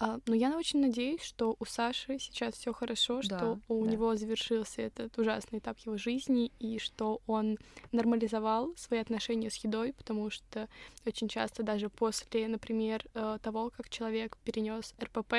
А, 0.00 0.18
но 0.26 0.34
я 0.34 0.56
очень 0.56 0.80
надеюсь, 0.80 1.22
что 1.22 1.54
у 1.60 1.64
Саши 1.64 2.18
сейчас 2.18 2.54
все 2.54 2.72
хорошо, 2.72 3.20
да, 3.22 3.38
что 3.38 3.60
у 3.68 3.84
да. 3.84 3.90
него 3.92 4.16
завершился 4.16 4.82
этот 4.82 5.16
ужасный 5.18 5.60
этап 5.60 5.78
его 5.78 5.96
жизни 5.98 6.50
и 6.58 6.78
что 6.78 7.20
он 7.26 7.58
нормализовал 7.92 8.74
свои 8.76 8.98
отношения 8.98 9.50
с 9.50 9.56
едой, 9.56 9.92
потому 9.92 10.30
что 10.30 10.68
очень 11.06 11.28
часто 11.28 11.59
часто 11.60 11.62
даже 11.62 11.88
после, 11.88 12.48
например, 12.48 13.04
э, 13.14 13.38
того, 13.42 13.70
как 13.76 13.88
человек 13.88 14.36
перенес 14.44 14.94
РПП, 15.02 15.32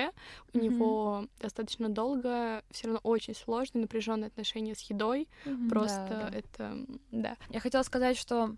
у 0.54 0.58
mm-hmm. 0.58 0.62
него 0.62 1.28
достаточно 1.40 1.90
долго, 1.90 2.64
все 2.72 2.88
равно 2.88 3.00
очень 3.04 3.36
сложные, 3.36 3.82
напряженные 3.82 4.28
отношения 4.28 4.76
с 4.76 4.82
едой. 4.92 5.28
Mm-hmm. 5.46 5.70
Просто 5.70 6.08
да, 6.10 6.30
да. 6.30 6.38
это, 6.38 6.86
да. 7.12 7.38
Я 7.50 7.60
хотела 7.60 7.84
сказать, 7.84 8.18
что 8.18 8.56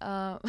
а, 0.00 0.40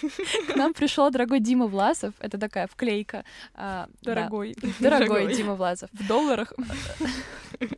к 0.48 0.56
нам 0.56 0.72
пришел 0.74 1.10
дорогой 1.10 1.40
Дима 1.40 1.66
Власов. 1.66 2.14
Это 2.20 2.38
такая 2.38 2.66
вклейка. 2.66 3.24
А, 3.54 3.88
дорогой. 4.02 4.54
Дорогой 4.80 5.34
Дима 5.34 5.54
Власов. 5.54 5.90
В 5.92 6.06
долларах? 6.06 6.52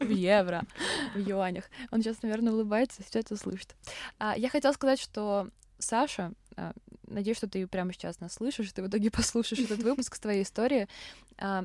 В 0.01 0.09
евро, 0.09 0.63
в 1.15 1.19
юанях. 1.19 1.65
Он 1.91 2.01
сейчас, 2.01 2.23
наверное, 2.23 2.55
улыбается, 2.55 3.03
все 3.03 3.19
это 3.19 3.37
слышит. 3.37 3.75
А, 4.19 4.35
я 4.35 4.49
хотела 4.49 4.73
сказать, 4.73 4.99
что 4.99 5.49
Саша, 5.85 6.33
надеюсь, 7.07 7.37
что 7.37 7.49
ты 7.49 7.67
прямо 7.67 7.93
сейчас 7.93 8.21
нас 8.21 8.35
слышишь, 8.35 8.73
ты 8.73 8.83
в 8.83 8.89
итоге 8.89 9.11
послушаешь 9.11 9.65
этот 9.65 9.83
выпуск 9.83 10.15
с 10.17 10.21
твоей 10.21 10.43
истории. 10.43 10.89
А, 11.39 11.65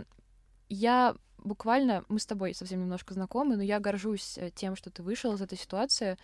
я 0.70 1.16
буквально, 1.38 2.04
мы 2.10 2.20
с 2.20 2.26
тобой 2.26 2.54
совсем 2.54 2.82
немножко 2.82 3.14
знакомы, 3.14 3.56
но 3.56 3.64
я 3.64 3.80
горжусь 3.80 4.38
э, 4.38 4.52
тем, 4.52 4.76
что 4.76 4.90
ты 4.90 5.04
вышел 5.04 5.34
из 5.34 5.42
этой 5.42 5.58
ситуации. 5.58 6.18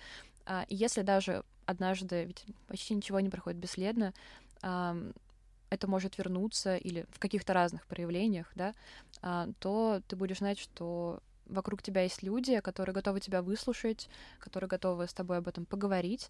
А, 0.45 0.65
и 0.67 0.75
если 0.75 1.01
даже 1.01 1.43
однажды, 1.65 2.25
ведь 2.25 2.45
почти 2.67 2.93
ничего 2.93 3.19
не 3.19 3.29
проходит 3.29 3.59
бесследно, 3.59 4.13
это 4.61 5.87
может 5.87 6.17
вернуться 6.17 6.77
или 6.77 7.05
в 7.09 7.19
каких-то 7.19 7.53
разных 7.53 7.85
проявлениях, 7.87 8.51
да, 8.55 8.73
а, 9.21 9.49
то 9.59 10.01
ты 10.07 10.15
будешь 10.15 10.37
знать, 10.37 10.59
что 10.59 11.21
вокруг 11.47 11.81
тебя 11.81 12.03
есть 12.03 12.23
люди, 12.23 12.59
которые 12.61 12.93
готовы 12.93 13.19
тебя 13.19 13.41
выслушать, 13.41 14.09
которые 14.39 14.67
готовы 14.67 15.07
с 15.07 15.13
тобой 15.13 15.37
об 15.37 15.47
этом 15.47 15.65
поговорить. 15.65 16.29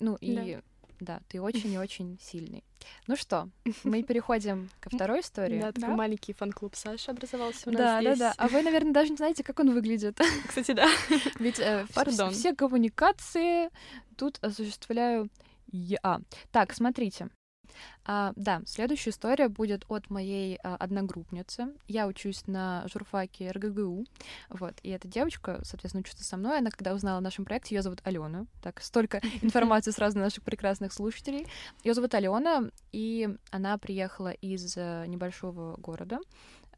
Ну 0.00 0.16
и 0.20 0.60
да, 1.00 1.20
ты 1.28 1.40
очень 1.40 1.72
и 1.72 1.78
очень 1.78 2.18
сильный. 2.20 2.64
Ну 3.06 3.16
что, 3.16 3.48
мы 3.84 4.02
переходим 4.08 4.68
ко 4.80 4.90
второй 4.90 5.20
истории. 5.20 5.60
Да, 5.60 5.72
такой 5.72 5.88
Да? 5.90 5.96
маленький 5.96 6.32
фан-клуб 6.32 6.74
Саши 6.76 7.10
образовался 7.10 7.68
у 7.68 7.72
нас 7.72 7.78
Да, 7.80 7.94
да, 8.00 8.14
здесь. 8.14 8.18
да. 8.18 8.34
А 8.36 8.48
вы, 8.48 8.62
наверное, 8.62 8.92
даже 8.92 9.10
не 9.10 9.16
знаете, 9.16 9.42
как 9.42 9.58
он 9.60 9.72
выглядит. 9.72 10.18
Кстати, 10.48 10.72
да. 10.72 10.88
Ведь 11.38 11.58
э, 11.58 11.86
все 12.32 12.54
коммуникации 12.54 13.70
тут 14.16 14.38
осуществляю 14.42 15.28
я. 15.70 16.20
Так, 16.50 16.72
смотрите. 16.72 17.28
А, 18.04 18.32
да, 18.36 18.62
следующая 18.66 19.10
история 19.10 19.48
будет 19.48 19.84
от 19.88 20.10
моей 20.10 20.58
а, 20.62 20.76
одногруппницы. 20.76 21.74
Я 21.86 22.06
учусь 22.06 22.46
на 22.46 22.84
журфаке 22.88 23.50
РГГУ, 23.50 24.06
вот, 24.50 24.74
и 24.82 24.90
эта 24.90 25.08
девочка, 25.08 25.60
соответственно, 25.62 26.00
учится 26.00 26.24
со 26.24 26.36
мной. 26.36 26.58
Она, 26.58 26.70
когда 26.70 26.94
узнала 26.94 27.18
о 27.18 27.22
нашем 27.22 27.44
проекте, 27.44 27.74
ее 27.74 27.82
зовут 27.82 28.00
Алена. 28.04 28.46
Так, 28.62 28.80
столько 28.80 29.20
информации 29.42 29.90
сразу 29.90 30.14
для 30.14 30.24
наших 30.24 30.44
прекрасных 30.44 30.92
слушателей. 30.92 31.46
Ее 31.84 31.94
зовут 31.94 32.14
Алена, 32.14 32.70
и 32.92 33.28
она 33.50 33.78
приехала 33.78 34.30
из 34.30 34.76
э, 34.76 35.04
небольшого 35.06 35.76
города, 35.76 36.18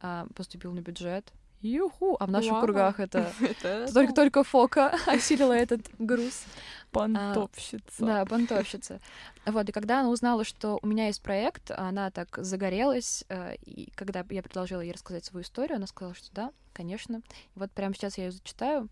а, 0.00 0.26
поступила 0.34 0.72
на 0.72 0.80
бюджет. 0.80 1.32
Юху! 1.60 2.16
А 2.18 2.26
в 2.26 2.30
наших 2.30 2.52
Вау. 2.52 2.62
кругах 2.62 3.00
это 3.00 3.32
Это 3.40 3.92
только 3.92 4.12
только 4.14 4.44
Фока 4.44 4.96
осилила 5.06 5.52
этот 5.52 5.82
груз. 5.98 6.44
Понтовщица. 6.90 8.04
Да, 8.04 8.24
понтовщица. 8.24 9.00
Вот, 9.46 9.68
и 9.68 9.72
когда 9.72 10.00
она 10.00 10.10
узнала, 10.10 10.44
что 10.44 10.78
у 10.82 10.86
меня 10.86 11.06
есть 11.06 11.22
проект, 11.22 11.70
она 11.70 12.10
так 12.10 12.36
загорелась, 12.38 13.24
э, 13.28 13.54
и 13.64 13.90
когда 13.94 14.24
я 14.30 14.42
предложила 14.42 14.80
ей 14.80 14.92
рассказать 14.92 15.24
свою 15.24 15.44
историю, 15.44 15.76
она 15.76 15.86
сказала, 15.86 16.14
что 16.14 16.32
да, 16.32 16.50
конечно. 16.72 17.18
И 17.54 17.58
вот 17.58 17.70
прямо 17.70 17.94
сейчас 17.94 18.18
я 18.18 18.24
ее 18.26 18.32
зачитаю. 18.32 18.88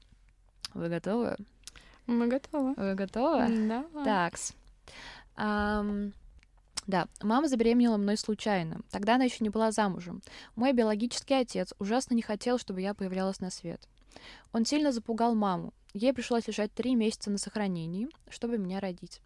Вы 0.75 0.89
готовы? 0.89 1.37
Мы 2.07 2.29
готовы. 2.29 2.75
Вы 2.75 2.95
готовы? 2.95 3.69
Да. 3.69 3.85
Такс. 4.05 4.55
Да, 6.89 7.07
мама 7.23 7.49
забеременела 7.49 7.99
мной 7.99 8.17
случайно. 8.17 8.81
Тогда 8.91 9.17
она 9.17 9.25
еще 9.25 9.45
не 9.45 9.51
была 9.51 9.71
замужем. 9.73 10.23
Мой 10.57 10.73
биологический 10.73 11.35
отец 11.35 11.75
ужасно 11.79 12.15
не 12.15 12.23
хотел, 12.23 12.59
чтобы 12.59 12.81
я 12.81 12.95
появлялась 12.95 13.41
на 13.41 13.51
свет. 13.51 13.87
Он 14.53 14.65
сильно 14.65 14.91
запугал 14.91 15.35
маму. 15.35 15.75
Ей 15.93 16.15
пришлось 16.15 16.49
лежать 16.49 16.73
три 16.73 16.95
месяца 16.95 17.31
на 17.31 17.37
сохранении, 17.37 18.09
чтобы 18.31 18.57
меня 18.57 18.81
родить. 18.81 19.21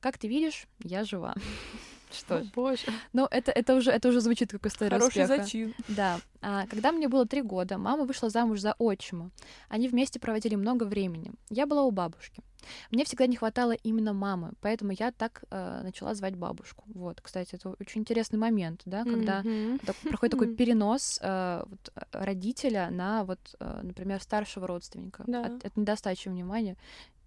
Как 0.00 0.18
ты 0.18 0.28
видишь, 0.28 0.66
я 0.84 1.04
жива. 1.04 1.34
Что 2.12 2.36
О, 2.36 2.42
ж, 2.42 2.46
боже. 2.54 2.86
ну 3.12 3.26
это, 3.30 3.52
это, 3.52 3.74
уже, 3.74 3.90
это 3.90 4.08
уже 4.08 4.20
звучит 4.20 4.50
как 4.50 4.66
история 4.66 4.90
Хороший 4.98 5.22
успеха. 5.24 5.42
зачин. 5.42 5.74
Да. 5.88 6.20
А, 6.42 6.66
когда 6.66 6.92
мне 6.92 7.08
было 7.08 7.26
три 7.26 7.42
года, 7.42 7.78
мама 7.78 8.04
вышла 8.04 8.30
замуж 8.30 8.60
за 8.60 8.74
отчима. 8.78 9.30
Они 9.68 9.88
вместе 9.88 10.18
проводили 10.18 10.54
много 10.56 10.84
времени. 10.84 11.30
Я 11.50 11.66
была 11.66 11.82
у 11.84 11.90
бабушки. 11.90 12.42
Мне 12.90 13.04
всегда 13.04 13.26
не 13.26 13.36
хватало 13.36 13.72
именно 13.72 14.12
мамы, 14.12 14.52
поэтому 14.60 14.92
я 14.92 15.12
так 15.12 15.44
э, 15.50 15.80
начала 15.82 16.14
звать 16.14 16.36
бабушку. 16.36 16.84
Вот, 16.94 17.20
кстати, 17.22 17.54
это 17.54 17.70
очень 17.80 18.02
интересный 18.02 18.38
момент, 18.38 18.82
да, 18.84 19.04
когда 19.04 19.40
Мгм. 19.40 19.78
так- 19.78 19.96
проходит 19.96 20.32
такой 20.32 20.54
перенос 20.54 21.18
э, 21.22 21.62
вот, 21.66 21.92
э, 21.94 22.00
родителя 22.12 22.90
на, 22.90 23.24
вот, 23.24 23.38
э, 23.60 23.80
например, 23.82 24.20
старшего 24.22 24.66
родственника. 24.66 25.24
Да. 25.26 25.46
От, 25.46 25.64
от 25.64 25.76
недостачи 25.78 26.28
внимания 26.28 26.76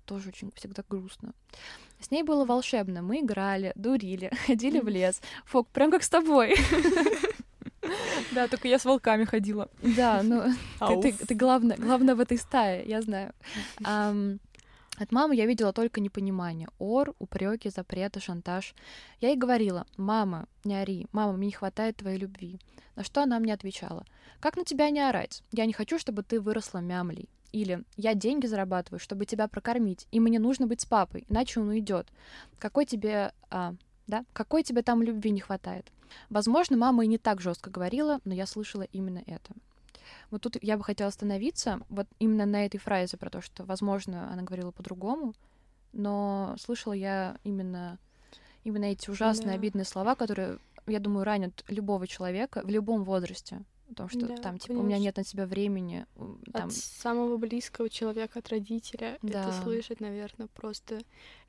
тоже 0.06 0.30
очень 0.30 0.52
всегда 0.56 0.84
грустно. 0.88 1.34
С 2.00 2.12
ней 2.12 2.24
было 2.24 2.46
волшебно. 2.46 3.02
Мы 3.02 3.22
играли, 3.22 3.72
дурили, 3.76 4.32
ходили 4.48 4.80
в 4.80 4.88
лес. 4.88 5.22
Фок, 5.46 5.68
прям 5.70 5.92
как 5.92 6.04
с 6.04 6.10
тобой. 6.10 6.56
Да, 8.32 8.48
только 8.48 8.70
я 8.70 8.80
с 8.80 8.86
волками 8.86 9.26
ходила. 9.26 9.70
Да, 9.82 10.24
ну 10.24 10.44
ты, 10.80 11.36
главное, 11.36 11.76
в 12.16 12.20
этой 12.20 12.38
стае, 12.38 12.86
я 12.86 13.02
знаю. 13.02 13.34
От 14.98 15.12
мамы 15.12 15.36
я 15.36 15.46
видела 15.46 15.74
только 15.74 16.00
непонимание. 16.00 16.70
Ор, 16.78 17.16
упреки, 17.20 17.70
запреты, 17.70 18.20
шантаж. 18.20 18.76
Я 19.20 19.30
ей 19.30 19.38
говорила, 19.38 19.86
мама, 19.98 20.48
не 20.64 20.76
ори, 20.76 21.08
мама, 21.12 21.34
мне 21.34 21.48
не 21.48 21.52
хватает 21.52 21.98
твоей 21.98 22.18
любви. 22.18 22.60
На 22.96 23.04
что 23.04 23.24
она 23.24 23.40
мне 23.40 23.54
отвечала, 23.54 24.06
как 24.40 24.56
на 24.56 24.64
тебя 24.64 24.90
не 24.92 25.02
орать? 25.02 25.44
Я 25.52 25.66
не 25.66 25.74
хочу, 25.74 25.98
чтобы 25.98 26.22
ты 26.22 26.40
выросла 26.40 26.78
мямлей. 26.80 27.28
Или 27.54 27.84
я 27.96 28.16
деньги 28.16 28.48
зарабатываю, 28.48 29.00
чтобы 29.00 29.26
тебя 29.26 29.48
прокормить, 29.48 30.08
и 30.12 30.20
мне 30.20 30.40
нужно 30.40 30.68
быть 30.68 30.82
с 30.82 30.86
папой, 30.86 31.24
иначе 31.30 31.60
он 31.62 31.70
уйдет. 31.70 32.08
Какой 32.60 32.86
тебе, 32.86 33.32
а, 33.52 33.76
да, 34.08 34.26
какой 34.34 34.64
тебе 34.64 34.82
там 34.82 35.04
любви 35.04 35.30
не 35.30 35.40
хватает? 35.40 35.92
Возможно, 36.30 36.78
мама 36.78 37.06
и 37.06 37.08
не 37.08 37.20
так 37.20 37.40
жестко 37.40 37.70
говорила, 37.70 38.20
но 38.26 38.34
я 38.34 38.48
слышала 38.48 38.82
именно 38.92 39.22
это. 39.28 39.54
Вот 40.32 40.42
тут 40.42 40.58
я 40.62 40.78
бы 40.78 40.84
хотела 40.84 41.10
остановиться 41.10 41.80
вот 41.90 42.08
именно 42.18 42.46
на 42.48 42.66
этой 42.66 42.80
фразе 42.80 43.18
про 43.18 43.30
то, 43.30 43.40
что, 43.40 43.64
возможно, 43.66 44.32
она 44.34 44.42
говорила 44.42 44.72
по-другому, 44.72 45.36
но 45.92 46.56
слышала 46.60 46.94
я 46.94 47.38
именно, 47.44 48.00
именно 48.64 48.86
эти 48.86 49.12
ужасные, 49.12 49.50
Да. 49.50 49.54
обидные 49.54 49.86
слова, 49.86 50.16
которые, 50.16 50.58
я 50.88 51.00
думаю, 51.00 51.24
ранят 51.24 51.64
любого 51.68 52.08
человека 52.08 52.62
в 52.64 52.70
любом 52.70 53.04
возрасте. 53.04 53.62
О 53.94 53.96
том, 53.96 54.10
что 54.10 54.28
Да, 54.28 54.38
там, 54.38 54.58
типа, 54.58 54.74
у 54.74 54.76
меня 54.84 54.96
конечно. 54.96 55.04
нет 55.04 55.18
на 55.18 55.24
тебя 55.24 55.46
времени, 55.46 56.06
там, 56.52 56.68
От 56.68 56.74
самого 56.74 57.38
близкого 57.38 57.90
человека, 57.90 58.40
от 58.40 58.50
родителя. 58.50 59.20
Да. 59.22 59.50
Это 59.50 59.64
слышать, 59.64 60.00
наверное, 60.00 60.48
просто... 60.48 61.00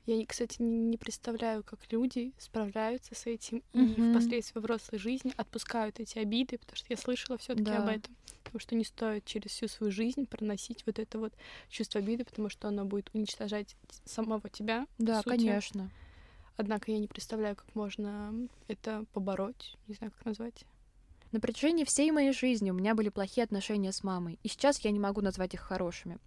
Я, 0.05 0.23
кстати, 0.27 0.61
не 0.61 0.97
представляю, 0.97 1.63
как 1.63 1.79
люди 1.91 2.31
справляются 2.37 3.15
с 3.15 3.25
этим 3.25 3.63
и 3.73 3.79
Мгм. 3.79 4.11
впоследствии 4.11 4.59
взрослой 4.59 4.99
жизни 4.99 5.33
отпускают 5.35 5.99
эти 5.99 6.19
обиды, 6.19 6.59
потому 6.59 6.75
что 6.77 6.85
я 6.89 6.97
слышала 6.97 7.39
все 7.39 7.53
таки 7.55 7.65
Да. 7.65 7.83
об 7.83 7.89
этом. 7.89 8.15
Потому 8.43 8.59
что 8.59 8.75
не 8.75 8.83
стоит 8.85 9.25
через 9.25 9.49
всю 9.51 9.67
свою 9.67 9.91
жизнь 9.91 10.27
проносить 10.27 10.85
вот 10.85 10.99
это 10.99 11.17
вот 11.17 11.33
чувство 11.69 11.99
обиды, 11.99 12.23
потому 12.23 12.49
что 12.49 12.67
оно 12.67 12.85
будет 12.85 13.09
уничтожать 13.15 13.75
самого 14.05 14.47
тебя. 14.49 14.85
да, 14.99 15.23
конечно. 15.23 15.89
Однако 16.57 16.91
я 16.91 16.99
не 16.99 17.07
представляю, 17.07 17.55
как 17.55 17.73
можно 17.75 18.47
это 18.67 19.05
побороть. 19.11 19.75
Не 19.87 19.95
знаю, 19.95 20.11
как 20.15 20.23
назвать. 20.25 20.65
На 21.31 21.39
протяжении 21.39 21.83
всей 21.83 22.11
моей 22.11 22.31
жизни 22.31 22.71
у 22.71 22.73
меня 22.73 22.95
были 22.95 23.09
плохие 23.09 23.43
отношения 23.43 23.91
с 23.91 24.03
мамой, 24.03 24.39
и 24.43 24.47
сейчас 24.47 24.79
я 24.79 24.91
не 24.91 24.99
могу 24.99 25.21
назвать 25.21 25.53
их 25.53 25.59
хорошими. 25.61 26.17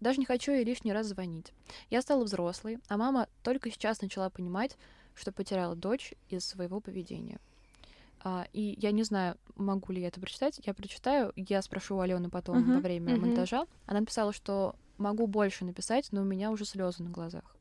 Даже 0.00 0.18
не 0.18 0.26
хочу 0.26 0.52
ей 0.52 0.64
лишний 0.64 0.92
раз 0.92 1.06
звонить. 1.06 1.52
Я 1.90 2.02
стала 2.02 2.24
взрослой, 2.24 2.78
а 2.88 2.96
мама 2.96 3.28
только 3.42 3.70
сейчас 3.70 4.00
начала 4.02 4.28
понимать, 4.28 4.76
что 5.14 5.32
потеряла 5.32 5.76
дочь 5.76 6.14
из 6.28 6.44
своего 6.44 6.80
поведения. 6.80 7.38
А, 8.20 8.46
и 8.52 8.74
я 8.78 8.90
не 8.90 9.04
знаю, 9.04 9.36
могу 9.54 9.92
ли 9.92 10.00
я 10.00 10.08
это 10.08 10.20
прочитать. 10.20 10.60
Я 10.64 10.74
прочитаю, 10.74 11.32
я 11.36 11.62
спрошу 11.62 11.96
у 11.96 12.00
Алены 12.00 12.28
потом 12.28 12.58
Мгм, 12.60 12.74
во 12.74 12.80
время 12.80 13.12
мгм. 13.12 13.20
монтажа. 13.28 13.66
Она 13.86 14.00
написала, 14.00 14.32
что 14.32 14.74
могу 14.98 15.26
больше 15.26 15.64
написать, 15.64 16.08
но 16.10 16.22
у 16.22 16.24
меня 16.24 16.50
уже 16.50 16.64
слезы 16.64 17.02
на 17.04 17.10
глазах. 17.10 17.54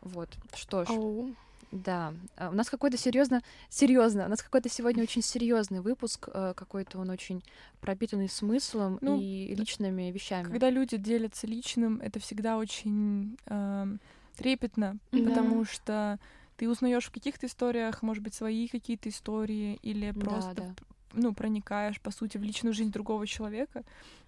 Вот. 0.00 0.28
Что 0.54 0.84
ж, 0.84 0.88
Оу. 0.88 1.34
Да, 1.70 2.14
а, 2.36 2.50
у 2.50 2.54
нас 2.54 2.70
какой-то 2.70 2.96
серьезно, 2.96 3.42
серьезно, 3.68 4.26
у 4.26 4.28
нас 4.28 4.42
какой-то 4.42 4.68
сегодня 4.68 5.02
очень 5.02 5.22
серьезный 5.22 5.80
выпуск, 5.80 6.28
э, 6.32 6.54
какой-то 6.56 6.98
он 6.98 7.10
очень 7.10 7.42
пропитанный 7.80 8.28
смыслом 8.28 8.98
Ну, 9.00 9.20
и 9.20 9.54
личными 9.54 10.10
вещами. 10.10 10.44
Когда 10.44 10.70
люди 10.70 10.96
делятся 10.96 11.46
личным, 11.46 12.00
это 12.02 12.20
всегда 12.20 12.56
очень 12.56 13.36
эм, 13.46 14.00
трепетно, 14.36 14.96
Да. 15.12 15.24
потому 15.24 15.64
что 15.64 16.18
ты 16.56 16.68
узнаешь 16.68 17.06
в 17.06 17.12
каких-то 17.12 17.46
историях, 17.46 18.02
может 18.02 18.22
быть, 18.22 18.34
свои 18.34 18.66
какие-то 18.68 19.08
истории, 19.10 19.78
или 19.82 20.12
Да, 20.12 20.20
просто 20.20 20.54
да. 20.54 20.74
ну, 21.12 21.34
проникаешь, 21.34 22.00
по 22.00 22.10
сути, 22.10 22.38
в 22.38 22.42
личную 22.42 22.72
жизнь 22.72 22.90
другого 22.92 23.26
человека. 23.26 23.84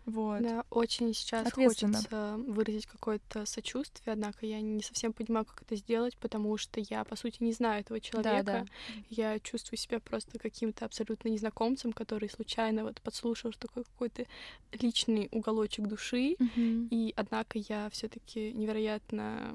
Вот. 0.06 0.42
Да, 0.42 0.64
очень 0.70 1.12
сейчас 1.14 1.52
хочется 1.52 2.36
выразить 2.46 2.86
какое-то 2.86 3.46
сочувствие, 3.46 4.12
однако 4.14 4.46
я 4.46 4.60
не 4.60 4.82
совсем 4.82 5.12
понимаю, 5.12 5.44
как 5.44 5.62
это 5.62 5.76
сделать, 5.76 6.16
потому 6.16 6.56
что 6.56 6.80
я, 6.80 7.04
по 7.04 7.16
сути, 7.16 7.42
не 7.42 7.52
знаю 7.52 7.80
этого 7.82 8.00
человека. 8.00 8.66
да. 8.88 8.94
Я 9.08 9.38
чувствую 9.40 9.78
себя 9.78 10.00
просто 10.00 10.38
каким-то 10.38 10.84
абсолютно 10.84 11.28
незнакомцем, 11.28 11.92
который 11.92 12.28
случайно 12.28 12.84
вот 12.84 13.00
подслушал 13.02 13.52
такой 13.52 13.84
какой-то 13.84 14.24
личный 14.72 15.28
уголочек 15.32 15.86
души. 15.86 16.36
Мгм. 16.38 16.88
И 16.90 17.12
однако 17.16 17.58
я 17.58 17.88
все-таки 17.90 18.52
невероятно 18.52 19.54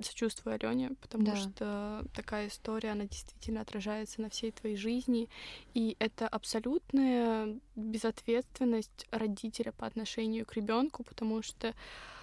сочувствую 0.00 0.54
Алене, 0.54 0.90
потому 1.00 1.24
Да. 1.24 1.36
что 1.36 2.04
такая 2.14 2.48
история, 2.48 2.90
она 2.90 3.04
действительно 3.04 3.62
отражается 3.62 4.20
на 4.20 4.28
всей 4.28 4.52
твоей 4.52 4.76
жизни. 4.76 5.28
И 5.72 5.96
это 5.98 6.28
абсолютная 6.28 7.58
безответственность 7.76 9.06
родителя 9.10 9.72
по 9.72 9.85
отношению 9.86 10.44
к 10.46 10.54
ребенку, 10.54 11.04
потому 11.04 11.42
что 11.42 11.74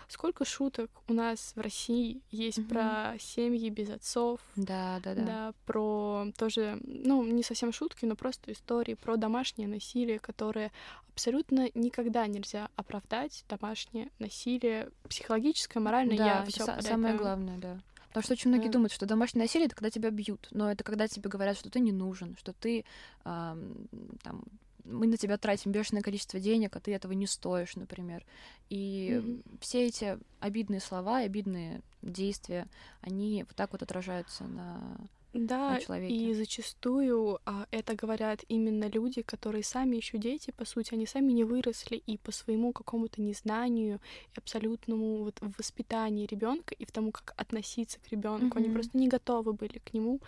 сколько 0.10 0.46
шуток 0.46 0.92
у 1.08 1.14
нас 1.14 1.54
в 1.56 1.60
России 1.62 2.22
есть 2.30 2.60
Мгм. 2.60 2.68
про 2.68 3.16
семьи 3.20 3.70
без 3.70 3.90
отцов, 3.90 4.40
Да, 4.56 5.00
да, 5.04 5.16
да. 5.16 5.24
да, 5.26 5.54
про 5.66 6.26
тоже, 6.38 6.78
ну, 6.84 7.24
не 7.26 7.42
совсем 7.44 7.72
шутки, 7.72 8.06
но 8.06 8.16
просто 8.16 8.52
истории 8.52 8.94
про 8.94 9.16
домашнее 9.18 9.68
насилие, 9.68 10.20
которое 10.20 10.72
абсолютно 11.14 11.70
никогда 11.74 12.28
нельзя 12.28 12.70
оправдать. 12.76 13.46
Домашнее 13.50 14.10
насилие, 14.20 14.90
психологическое, 15.10 15.80
моральное, 15.80 16.18
Да, 16.18 16.26
я 16.40 16.46
все 16.46 16.64
са- 16.66 16.82
самое 16.82 17.16
главное, 17.16 17.58
да. 17.58 17.80
Потому 18.10 18.24
что 18.26 18.34
очень 18.34 18.50
многие 18.52 18.68
Да. 18.68 18.74
думают, 18.74 18.92
что 18.92 19.08
домашнее 19.08 19.44
насилие 19.44 19.66
это 19.66 19.76
когда 19.76 19.90
тебя 19.90 20.12
бьют, 20.12 20.48
но 20.52 20.72
это 20.72 20.84
когда 20.84 21.08
тебе 21.08 21.30
говорят, 21.30 21.58
что 21.58 21.72
ты 21.72 21.80
не 21.80 21.92
нужен, 21.92 22.36
что 22.38 22.54
ты 22.54 22.86
ам, 23.24 23.88
там 24.22 24.44
мы 24.86 25.08
на 25.08 25.18
тебя 25.18 25.38
тратим 25.38 25.72
бешеное 25.72 26.02
количество 26.02 26.40
денег, 26.40 26.76
а 26.76 26.80
ты 26.80 26.94
этого 26.94 27.14
не 27.14 27.28
стоишь, 27.28 27.76
например. 27.76 28.26
И 28.70 29.12
mm-hmm. 29.14 29.58
все 29.62 29.88
эти 29.88 30.18
обидные 30.40 30.80
слова, 30.80 31.20
обидные 31.20 31.82
действия, 32.02 32.68
они 33.02 33.44
вот 33.44 33.56
так 33.56 33.72
вот 33.72 33.82
отражаются 33.82 34.44
на 34.46 34.98
да, 35.34 35.80
и 35.80 36.34
зачастую 36.34 37.40
а, 37.46 37.66
это 37.72 37.96
говорят 37.96 38.44
именно 38.48 38.88
люди, 38.88 39.24
которые 39.24 39.64
сами 39.64 39.96
еще 39.96 40.20
дети, 40.20 40.52
по 40.52 40.64
сути, 40.64 40.94
они 40.94 41.08
сами 41.08 41.32
не 41.32 41.44
выросли 41.44 41.96
и 41.96 42.18
по 42.18 42.32
своему 42.32 42.72
какому-то 42.72 43.20
незнанию 43.20 44.00
и 44.36 44.38
абсолютному 44.38 45.24
вот 45.24 45.40
воспитанию 45.58 46.28
ребенка 46.30 46.76
и 46.76 46.86
в 46.86 46.92
тому, 46.92 47.12
как 47.12 47.34
относиться 47.36 48.00
к 48.00 48.10
ребенку, 48.10 48.58
mm-hmm. 48.58 48.64
они 48.64 48.74
просто 48.74 48.98
не 48.98 49.08
готовы 49.08 49.54
были 49.54 49.80
к 49.80 49.94
нему. 49.94 50.22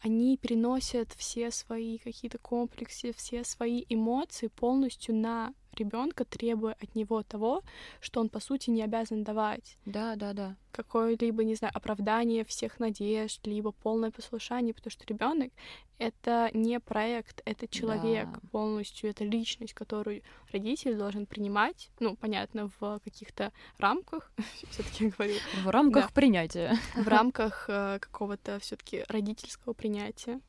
Они 0.00 0.36
переносят 0.36 1.12
все 1.16 1.50
свои 1.50 1.98
какие-то 1.98 2.38
комплексы, 2.38 3.12
все 3.12 3.42
свои 3.44 3.84
эмоции 3.88 4.46
полностью 4.46 5.16
на 5.16 5.54
ребенка, 5.74 6.24
требуя 6.24 6.76
от 6.80 6.94
него 6.94 7.22
того, 7.22 7.62
что 8.00 8.20
он 8.20 8.28
по 8.28 8.40
сути 8.40 8.70
не 8.70 8.82
обязан 8.82 9.24
давать. 9.24 9.76
Да, 9.84 10.16
да, 10.16 10.32
да. 10.32 10.56
Какое-либо, 10.70 11.44
не 11.44 11.54
знаю, 11.54 11.72
оправдание 11.74 12.44
всех 12.44 12.80
надежд, 12.80 13.46
либо 13.46 13.72
полное 13.72 14.10
послушание, 14.10 14.74
потому 14.74 14.90
что 14.90 15.04
ребенок 15.06 15.52
это 15.98 16.50
не 16.52 16.80
проект, 16.80 17.42
это 17.44 17.68
человек 17.68 18.28
да. 18.28 18.40
полностью, 18.50 19.10
это 19.10 19.24
личность, 19.24 19.74
которую 19.74 20.22
родитель 20.50 20.96
должен 20.96 21.26
принимать, 21.26 21.90
ну, 22.00 22.16
понятно, 22.16 22.70
в 22.80 23.00
каких-то 23.04 23.52
рамках, 23.78 24.32
все-таки 24.70 25.08
говорю. 25.08 25.34
В 25.64 25.68
рамках 25.68 26.06
да. 26.06 26.12
принятия. 26.12 26.76
В 26.96 27.06
рамках 27.06 27.66
э, 27.68 27.98
какого-то 28.00 28.58
все-таки 28.58 29.04
родительского 29.08 29.74
принятия, 29.74 30.40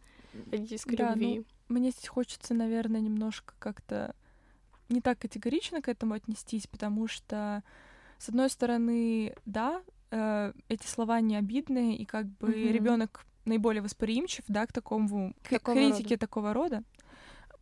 родительской 0.52 0.96
да, 0.96 1.12
любви. 1.12 1.40
Ну, 1.40 1.76
мне 1.76 1.92
здесь 1.92 2.08
хочется, 2.08 2.54
наверное, 2.54 3.02
немножко 3.02 3.54
как-то 3.60 4.16
не 4.90 5.02
так 5.02 5.20
категорично 5.20 5.82
к 5.82 5.90
этому 5.90 6.14
отнестись, 6.14 6.68
потому 6.68 7.08
что, 7.08 7.64
с 8.18 8.30
одной 8.30 8.50
стороны, 8.50 9.36
да, 9.46 9.82
э, 10.12 10.54
эти 10.70 10.88
слова 10.88 11.20
не 11.22 11.36
обидные, 11.36 11.98
и 11.98 12.06
как 12.06 12.26
бы 12.26 12.50
mm-hmm. 12.50 12.72
ребенок 12.72 13.26
наиболее 13.46 13.82
восприимчив, 13.82 14.44
да, 14.48 14.66
к 14.66 14.74
такому 14.74 15.34
к 15.44 15.50
такого 15.50 15.76
критике 15.76 16.16
рода. 16.16 16.18
такого 16.18 16.54
рода. 16.54 16.84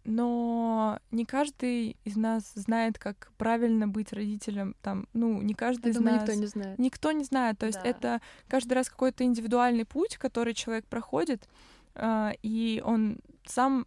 Но 0.04 1.00
не 1.12 1.26
каждый 1.26 1.96
из 2.06 2.16
нас 2.16 2.52
знает, 2.56 2.98
как 2.98 3.32
правильно 3.38 3.88
быть 3.88 4.14
родителем. 4.14 4.76
Там, 4.82 5.08
ну, 5.14 5.42
не 5.42 5.54
каждый 5.54 5.88
Я 5.88 5.92
из 5.92 5.98
думаю, 5.98 6.16
нас. 6.16 6.24
Никто 6.24 6.34
не 6.40 6.48
знает. 6.48 6.80
Никто 6.80 7.12
не 7.12 7.24
знает. 7.24 7.60
То 7.60 7.68
есть 7.68 7.82
да. 7.84 7.90
это 7.90 8.22
каждый 8.48 8.74
раз 8.74 8.90
какой-то 8.90 9.24
индивидуальный 9.24 9.86
путь, 9.86 10.18
который 10.18 10.56
человек 10.56 10.88
проходит, 10.88 11.48
э, 11.94 12.32
и 12.42 12.82
он 12.84 13.20
сам 13.46 13.86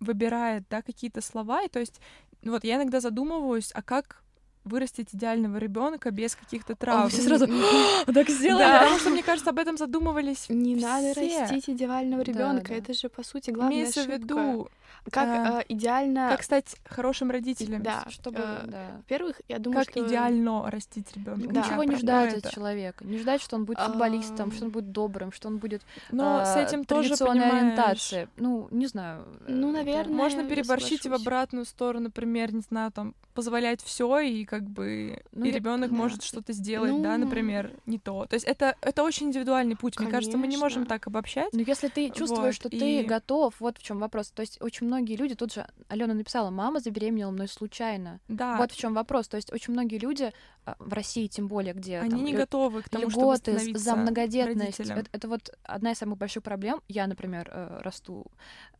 выбирает, 0.00 0.64
да, 0.68 0.82
какие-то 0.82 1.22
слова. 1.22 1.62
И 1.62 1.68
то 1.68 1.80
есть 1.80 1.98
вот 2.50 2.64
я 2.64 2.76
иногда 2.76 3.00
задумываюсь, 3.00 3.70
а 3.74 3.82
как 3.82 4.22
вырастить 4.64 5.08
идеального 5.14 5.58
ребенка 5.58 6.10
без 6.10 6.34
каких-то 6.34 6.74
травм. 6.74 7.10
все 7.10 7.20
сразу 7.22 7.46
так 8.06 8.28
сделали. 8.30 8.62
Да, 8.64 8.78
потому 8.80 8.98
что, 8.98 9.10
мне 9.10 9.22
кажется, 9.22 9.50
об 9.50 9.58
этом 9.58 9.76
задумывались 9.76 10.46
Не 10.48 10.76
все. 10.76 10.86
надо 10.86 11.08
растить 11.14 11.68
идеального 11.68 12.22
ребенка. 12.22 12.68
Да, 12.68 12.68
да. 12.70 12.74
Это 12.76 12.94
же, 12.94 13.08
по 13.10 13.22
сути, 13.22 13.50
главная 13.50 13.76
Имеется 13.76 14.00
ошибка. 14.00 14.18
в 14.18 14.22
виду, 14.22 14.68
как 15.10 15.28
а, 15.28 15.60
э, 15.60 15.64
идеально... 15.68 16.28
Как 16.30 16.42
стать 16.42 16.76
хорошим 16.84 17.30
родителем. 17.30 17.82
Да. 17.82 18.04
Чтобы, 18.08 18.38
э, 18.38 18.66
да. 18.66 18.86
Во-первых, 18.96 19.40
я 19.48 19.58
думаю, 19.58 19.84
как 19.84 19.90
что... 19.90 20.06
идеально 20.06 20.70
растить 20.70 21.14
ребенка. 21.14 21.48
Да. 21.48 21.60
Ничего 21.60 21.84
не 21.84 21.96
ждать 21.96 22.44
от 22.44 22.52
человека. 22.52 23.04
Не 23.04 23.18
ждать, 23.18 23.42
что 23.42 23.56
он 23.56 23.64
будет 23.64 23.78
футболистом, 23.78 24.52
что 24.52 24.66
он 24.66 24.70
будет 24.70 24.92
добрым, 24.92 25.32
что 25.32 25.48
он 25.48 25.58
будет 25.58 25.82
Но 26.10 26.38
а, 26.38 26.46
с 26.46 26.56
этим 26.56 26.84
тоже, 26.84 27.16
понимаешь... 27.16 27.52
ориентации. 27.52 28.28
Ну, 28.36 28.68
не 28.70 28.86
знаю. 28.86 29.26
Ну, 29.46 29.72
наверное, 29.72 30.14
Можно 30.14 30.44
переборщить 30.44 31.06
в 31.06 31.12
обратную 31.12 31.64
сторону, 31.64 32.04
например, 32.04 32.52
не 32.52 32.60
знаю, 32.60 32.92
там, 32.92 33.14
позволять 33.34 33.82
все 33.82 34.20
и 34.20 34.44
как 34.44 34.62
бы 34.62 35.22
ну, 35.32 35.44
и 35.44 35.50
ребенок 35.50 35.90
да. 35.90 35.96
может 35.96 36.22
что-то 36.22 36.52
сделать, 36.52 36.92
ну... 36.92 37.02
да, 37.02 37.18
например, 37.18 37.72
не 37.84 37.98
то. 37.98 38.26
То 38.26 38.34
есть 38.34 38.46
это 38.46 38.76
это 38.80 39.02
очень 39.02 39.26
индивидуальный 39.28 39.76
путь. 39.76 39.96
Конечно. 39.96 40.04
Мне 40.04 40.12
кажется, 40.12 40.38
мы 40.38 40.46
не 40.46 40.56
можем 40.56 40.86
так 40.86 41.06
обобщать. 41.06 41.52
Но 41.52 41.60
если 41.60 41.88
ты 41.88 42.10
чувствуешь, 42.10 42.58
вот, 42.62 42.68
что 42.68 42.68
и... 42.68 42.78
ты 42.78 43.04
готов, 43.04 43.54
вот 43.58 43.78
в 43.78 43.82
чем 43.82 43.98
вопрос. 43.98 44.30
То 44.30 44.42
есть 44.42 44.58
очень 44.60 44.83
многие 44.84 45.16
люди 45.16 45.34
тут 45.34 45.52
же 45.52 45.66
Алена 45.88 46.14
написала, 46.14 46.50
мама 46.50 46.80
забеременела 46.80 47.30
мной 47.30 47.48
случайно. 47.48 48.20
Да. 48.28 48.56
Вот 48.56 48.72
в 48.72 48.76
чем 48.76 48.94
вопрос. 48.94 49.28
То 49.28 49.36
есть 49.36 49.52
очень 49.52 49.72
многие 49.72 49.98
люди 49.98 50.32
а, 50.66 50.76
в 50.78 50.92
России, 50.92 51.26
тем 51.26 51.46
более, 51.46 51.74
где 51.74 51.98
они 51.98 52.10
там, 52.10 52.24
не 52.24 52.32
готовы 52.32 52.82
к 52.82 52.88
тому, 52.88 53.08
льготы 53.08 53.58
чтобы 53.58 53.78
за 53.78 53.96
многодетность. 53.96 54.80
Это, 54.80 55.04
это 55.12 55.28
вот 55.28 55.54
одна 55.62 55.92
из 55.92 55.98
самых 55.98 56.18
больших 56.18 56.42
проблем. 56.42 56.80
Я, 56.88 57.06
например, 57.06 57.48
э, 57.50 57.80
расту 57.82 58.26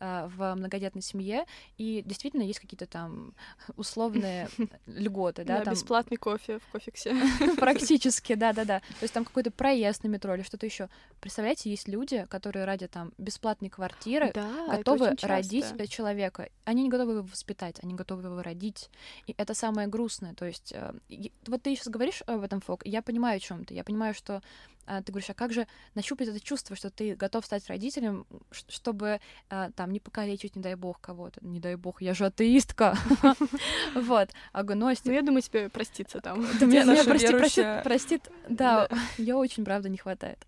э, 0.01 0.29
в 0.35 0.55
многодетной 0.55 1.03
семье, 1.03 1.45
и 1.77 2.03
действительно 2.07 2.43
есть 2.43 2.61
какие-то 2.61 2.87
там 2.87 3.35
условные 3.77 4.49
льготы, 4.87 5.45
да, 5.45 5.61
там 5.61 5.75
бесплатный 5.75 6.17
кофе 6.17 6.59
в 6.59 6.67
кофексе. 6.73 7.15
Практически, 7.59 8.35
да, 8.35 8.53
да, 8.53 8.65
да. 8.65 8.81
То 8.81 9.03
есть 9.03 9.13
там 9.13 9.25
какой-то 9.25 9.51
проезд 9.51 10.05
на 10.05 10.09
метро 10.09 10.35
или 10.35 10.43
что-то 10.43 10.65
еще. 10.65 10.89
Представляете, 11.21 11.71
есть 11.71 11.89
люди, 11.89 12.27
которые 12.31 12.65
ради 12.65 12.87
там 12.87 13.13
бесплатной 13.19 13.69
квартиры 13.69 14.33
готовы 14.69 15.17
родить 15.23 15.67
человека. 15.87 16.49
Они 16.65 16.83
не 16.83 16.89
готовы 16.89 17.13
его 17.13 17.23
воспитать, 17.23 17.79
они 17.83 17.95
готовы 17.95 18.23
его 18.23 18.43
родить. 18.43 18.91
И 19.27 19.35
это 19.37 19.55
самое 19.55 19.89
грустное. 19.89 20.35
То 20.35 20.45
есть 20.47 20.73
э, 20.73 20.93
вот 21.47 21.63
ты 21.63 21.75
сейчас 21.75 21.89
говоришь 21.89 22.23
об 22.27 22.43
этом, 22.43 22.61
Фок, 22.61 22.83
я 22.85 23.03
понимаю, 23.03 23.37
о 23.37 23.41
чем 23.41 23.65
ты. 23.65 23.75
Я 23.75 23.85
понимаю, 23.85 24.15
что 24.15 24.43
а, 24.87 25.03
ты 25.03 25.13
говоришь, 25.13 25.31
а 25.31 25.35
как 25.35 25.53
же 25.53 25.67
нащупать 25.95 26.29
это 26.29 26.41
чувство, 26.41 26.77
что 26.77 26.91
ты 26.91 27.15
готов 27.15 27.45
стать 27.47 27.67
родителем, 27.69 28.27
чтобы 28.51 29.21
а, 29.49 29.71
там 29.73 29.93
не 29.93 30.01
покалечить, 30.01 30.57
не 30.57 30.63
дай 30.63 30.75
бог, 30.75 31.01
кого-то. 31.01 31.41
Не 31.43 31.61
дай 31.61 31.77
бог, 31.77 32.03
я 32.03 32.15
же 32.15 32.27
атеистка. 32.27 32.97
Вот, 33.95 34.31
агностик. 34.53 35.07
Ну, 35.07 35.13
я 35.13 35.23
думаю, 35.23 35.43
тебе 35.43 35.69
проститься 35.69 36.21
там. 36.21 36.41
Меня 36.43 36.85
простит, 37.83 38.29
да, 38.49 38.89
я 39.19 39.37
очень, 39.39 39.65
правда, 39.65 39.89
не 39.89 39.97
хватает. 39.97 40.45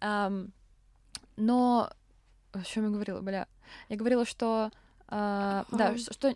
Но... 0.00 1.90
О 2.52 2.62
чем 2.64 2.84
я 2.84 2.90
говорила, 2.90 3.20
бля? 3.20 3.46
Я 3.88 3.96
говорила, 3.96 4.24
что 4.24 4.70
Uh, 5.10 5.66
да, 5.72 5.98
что, 5.98 6.12
что 6.12 6.34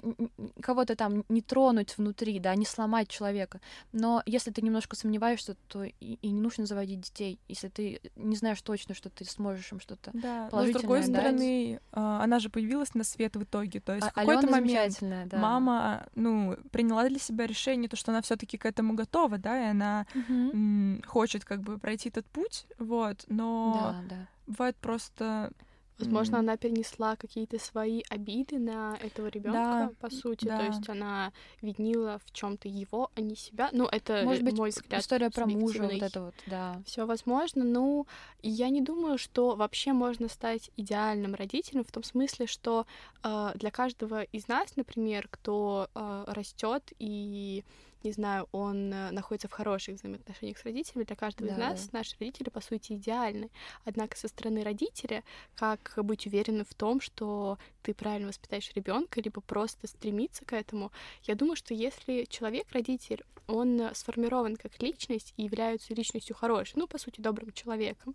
кого-то 0.60 0.96
там 0.96 1.24
не 1.28 1.42
тронуть 1.42 1.96
внутри, 1.96 2.40
да, 2.40 2.56
не 2.56 2.66
сломать 2.66 3.08
человека. 3.08 3.60
Но 3.92 4.20
если 4.26 4.50
ты 4.50 4.62
немножко 4.62 4.96
сомневаешься, 4.96 5.54
то 5.68 5.84
и, 5.84 5.92
и 6.00 6.30
не 6.30 6.40
нужно 6.40 6.66
заводить 6.66 7.02
детей, 7.02 7.38
если 7.46 7.68
ты 7.68 8.00
не 8.16 8.34
знаешь 8.34 8.60
точно, 8.62 8.96
что 8.96 9.10
ты 9.10 9.24
сможешь 9.26 9.70
им 9.70 9.78
что-то 9.78 10.10
да, 10.12 10.48
но 10.50 10.66
с 10.66 10.72
другой 10.72 11.02
дать. 11.02 11.08
стороны, 11.08 11.80
uh, 11.92 12.22
она 12.24 12.40
же 12.40 12.50
появилась 12.50 12.94
на 12.94 13.04
свет 13.04 13.36
в 13.36 13.44
итоге, 13.44 13.78
то 13.78 13.94
есть 13.94 14.08
а, 14.08 14.10
в 14.10 14.14
какой-то 14.14 14.48
момент 14.48 14.98
да. 15.00 15.38
мама, 15.38 16.08
ну, 16.16 16.56
приняла 16.72 17.08
для 17.08 17.20
себя 17.20 17.46
решение, 17.46 17.88
то, 17.88 17.94
что 17.94 18.10
она 18.10 18.22
все 18.22 18.34
таки 18.34 18.58
к 18.58 18.66
этому 18.66 18.94
готова, 18.94 19.38
да, 19.38 19.66
и 19.66 19.70
она 19.70 20.04
угу. 20.16 21.00
хочет 21.06 21.44
как 21.44 21.60
бы 21.60 21.78
пройти 21.78 22.08
этот 22.08 22.26
путь, 22.26 22.66
вот, 22.80 23.24
но 23.28 23.94
да, 24.08 24.16
да. 24.16 24.26
бывает 24.48 24.74
просто 24.78 25.52
Возможно, 25.98 26.36
mm. 26.36 26.38
она 26.40 26.56
перенесла 26.56 27.16
какие-то 27.16 27.58
свои 27.58 28.02
обиды 28.08 28.58
на 28.58 28.98
этого 29.00 29.28
ребенка, 29.28 29.90
да, 29.90 29.90
по 30.00 30.10
сути. 30.10 30.44
Да. 30.46 30.58
То 30.58 30.66
есть 30.66 30.88
она 30.88 31.32
винила 31.62 32.20
в 32.24 32.32
чем-то 32.32 32.68
его, 32.68 33.10
а 33.14 33.20
не 33.20 33.36
себя. 33.36 33.68
Ну, 33.72 33.86
это 33.86 34.22
Может 34.24 34.42
быть, 34.42 34.58
мой 34.58 34.70
взгляд. 34.70 35.00
История 35.00 35.30
про 35.30 35.46
мужа, 35.46 35.82
вот 35.82 35.92
это 35.92 36.22
вот, 36.22 36.34
да. 36.46 36.82
Все 36.84 37.06
возможно. 37.06 37.62
Ну, 37.62 38.06
я 38.42 38.70
не 38.70 38.80
думаю, 38.80 39.18
что 39.18 39.54
вообще 39.54 39.92
можно 39.92 40.28
стать 40.28 40.70
идеальным 40.76 41.34
родителем 41.34 41.84
в 41.84 41.92
том 41.92 42.02
смысле, 42.02 42.46
что 42.46 42.86
э, 43.22 43.52
для 43.54 43.70
каждого 43.70 44.22
из 44.22 44.48
нас, 44.48 44.74
например, 44.76 45.28
кто 45.30 45.88
э, 45.94 46.24
растет 46.26 46.92
и 46.98 47.64
не 48.04 48.12
знаю, 48.12 48.48
он 48.52 48.92
э, 48.92 49.10
находится 49.10 49.48
в 49.48 49.52
хороших 49.52 49.96
взаимоотношениях 49.96 50.58
с 50.58 50.64
родителями, 50.64 51.04
для 51.04 51.16
каждого 51.16 51.50
да, 51.50 51.54
из 51.54 51.58
нас 51.58 51.92
наши 51.92 52.16
родители, 52.20 52.50
по 52.50 52.60
сути, 52.60 52.92
идеальны. 52.92 53.50
Однако 53.84 54.16
со 54.16 54.28
стороны 54.28 54.62
родителя, 54.62 55.24
как 55.54 55.94
быть 55.96 56.26
уверенным 56.26 56.64
в 56.64 56.74
том, 56.74 57.00
что 57.00 57.58
ты 57.82 57.94
правильно 57.94 58.28
воспитаешь 58.28 58.70
ребенка, 58.74 59.20
либо 59.20 59.40
просто 59.40 59.86
стремиться 59.86 60.44
к 60.44 60.52
этому, 60.52 60.92
я 61.24 61.34
думаю, 61.34 61.56
что 61.56 61.74
если 61.74 62.24
человек, 62.28 62.70
родитель, 62.72 63.24
он 63.46 63.90
сформирован 63.94 64.56
как 64.56 64.80
личность 64.80 65.34
и 65.36 65.42
является 65.42 65.94
личностью 65.94 66.34
хорошей, 66.34 66.74
ну, 66.76 66.86
по 66.86 66.98
сути, 66.98 67.20
добрым 67.20 67.52
человеком, 67.52 68.14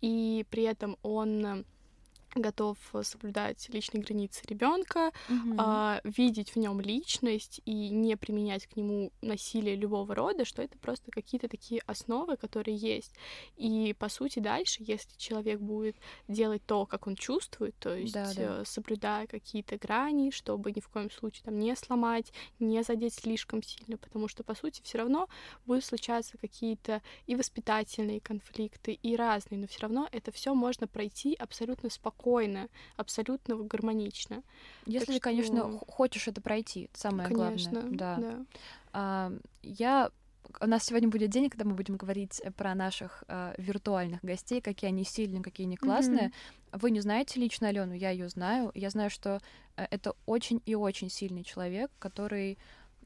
и 0.00 0.46
при 0.50 0.62
этом 0.62 0.96
он 1.02 1.64
готов 2.34 2.78
соблюдать 3.02 3.68
личные 3.70 4.02
границы 4.02 4.42
ребенка, 4.46 5.12
угу. 5.28 5.54
а, 5.58 6.00
видеть 6.04 6.50
в 6.50 6.56
нем 6.56 6.80
личность 6.80 7.60
и 7.64 7.90
не 7.90 8.16
применять 8.16 8.66
к 8.66 8.76
нему 8.76 9.12
насилие 9.20 9.76
любого 9.76 10.14
рода, 10.14 10.44
что 10.44 10.62
это 10.62 10.78
просто 10.78 11.10
какие-то 11.10 11.48
такие 11.48 11.80
основы, 11.86 12.36
которые 12.36 12.76
есть. 12.76 13.12
И 13.56 13.94
по 13.98 14.08
сути 14.08 14.38
дальше, 14.38 14.82
если 14.86 15.16
человек 15.16 15.60
будет 15.60 15.96
делать 16.28 16.62
то, 16.64 16.86
как 16.86 17.06
он 17.06 17.16
чувствует, 17.16 17.74
то 17.78 17.94
есть 17.94 18.14
да, 18.14 18.32
да. 18.34 18.60
Э, 18.60 18.64
соблюдая 18.64 19.26
какие-то 19.26 19.76
грани, 19.76 20.30
чтобы 20.30 20.72
ни 20.72 20.80
в 20.80 20.88
коем 20.88 21.10
случае 21.10 21.44
там 21.44 21.58
не 21.58 21.74
сломать, 21.74 22.32
не 22.58 22.82
задеть 22.82 23.14
слишком 23.14 23.62
сильно, 23.62 23.96
потому 23.96 24.28
что 24.28 24.44
по 24.44 24.54
сути 24.54 24.82
все 24.82 24.98
равно 24.98 25.28
будут 25.66 25.84
случаться 25.84 26.38
какие-то 26.38 27.02
и 27.26 27.34
воспитательные 27.34 28.20
конфликты, 28.20 28.92
и 28.92 29.16
разные, 29.16 29.58
но 29.58 29.66
все 29.66 29.80
равно 29.80 30.08
это 30.12 30.30
все 30.30 30.54
можно 30.54 30.86
пройти 30.86 31.34
абсолютно 31.34 31.90
спокойно 31.90 32.19
спокойно, 32.20 32.68
абсолютно 32.96 33.56
гармонично. 33.56 34.42
Если, 34.86 35.12
что... 35.12 35.20
конечно, 35.20 35.78
хочешь 35.88 36.28
это 36.28 36.40
пройти, 36.40 36.90
самое 36.92 37.28
конечно, 37.28 37.80
главное. 37.80 37.98
Да. 37.98 38.16
да. 38.16 38.44
А, 38.92 39.32
я 39.62 40.10
у 40.60 40.66
нас 40.66 40.84
сегодня 40.84 41.08
будет 41.08 41.30
день, 41.30 41.48
когда 41.48 41.64
мы 41.64 41.74
будем 41.74 41.96
говорить 41.96 42.42
про 42.56 42.74
наших 42.74 43.22
э, 43.28 43.54
виртуальных 43.56 44.20
гостей, 44.20 44.60
какие 44.60 44.88
они 44.88 45.04
сильные, 45.04 45.44
какие 45.44 45.64
они 45.64 45.76
классные. 45.76 46.28
Mm-hmm. 46.72 46.78
Вы 46.80 46.90
не 46.90 47.00
знаете 47.00 47.38
лично 47.38 47.68
Алену, 47.68 47.94
я 47.94 48.10
ее 48.10 48.28
знаю. 48.28 48.72
Я 48.74 48.90
знаю, 48.90 49.10
что 49.10 49.40
э, 49.76 49.86
это 49.92 50.14
очень 50.26 50.60
и 50.66 50.74
очень 50.74 51.08
сильный 51.08 51.44
человек, 51.44 51.92
который 52.00 52.58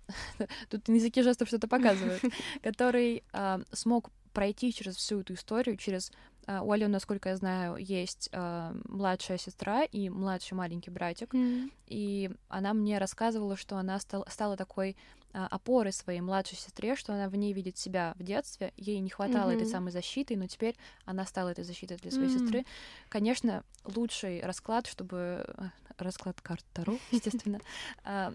тут 0.71 0.89
на 0.89 0.95
языке 0.95 1.23
жестов 1.23 1.49
что-то 1.49 1.69
показывает, 1.69 2.23
который 2.63 3.23
э, 3.35 3.59
смог 3.73 4.11
пройти 4.33 4.73
через 4.73 4.97
всю 4.97 5.21
эту 5.21 5.35
историю, 5.35 5.77
через 5.77 6.13
у 6.47 6.73
Алены, 6.73 6.93
насколько 6.93 7.31
я 7.31 7.37
знаю, 7.37 7.77
есть 7.77 8.29
uh, 8.33 8.81
младшая 8.89 9.39
сестра 9.39 9.85
и 9.85 10.09
младший 10.11 10.55
маленький 10.55 10.91
братик. 10.91 11.35
Mm-hmm. 11.35 11.73
И 11.87 12.31
она 12.49 12.75
мне 12.75 12.99
рассказывала, 12.99 13.57
что 13.57 13.77
она 13.77 13.99
стал, 13.99 14.27
стала 14.29 14.57
такой 14.57 14.97
uh, 15.35 15.47
опорой 15.51 15.93
своей 15.93 16.21
младшей 16.21 16.57
сестре, 16.57 16.97
что 16.97 17.13
она 17.13 17.29
в 17.29 17.37
ней 17.37 17.53
видит 17.53 17.77
себя 17.77 18.15
в 18.19 18.23
детстве. 18.23 18.73
Ей 18.77 19.01
не 19.01 19.11
хватало 19.11 19.51
mm-hmm. 19.51 19.57
этой 19.57 19.67
самой 19.67 19.93
защиты, 19.93 20.37
но 20.37 20.47
теперь 20.47 20.77
она 21.05 21.27
стала 21.27 21.51
этой 21.51 21.65
защитой 21.65 21.97
для 21.99 22.11
своей 22.11 22.29
mm-hmm. 22.29 22.39
сестры. 22.39 22.65
Конечно, 23.09 23.65
лучший 23.85 24.41
расклад, 24.41 24.87
чтобы 24.87 25.45
э, 25.47 25.69
расклад 25.99 26.41
карт 26.41 26.65
Таро, 26.73 26.99
естественно, 27.11 27.61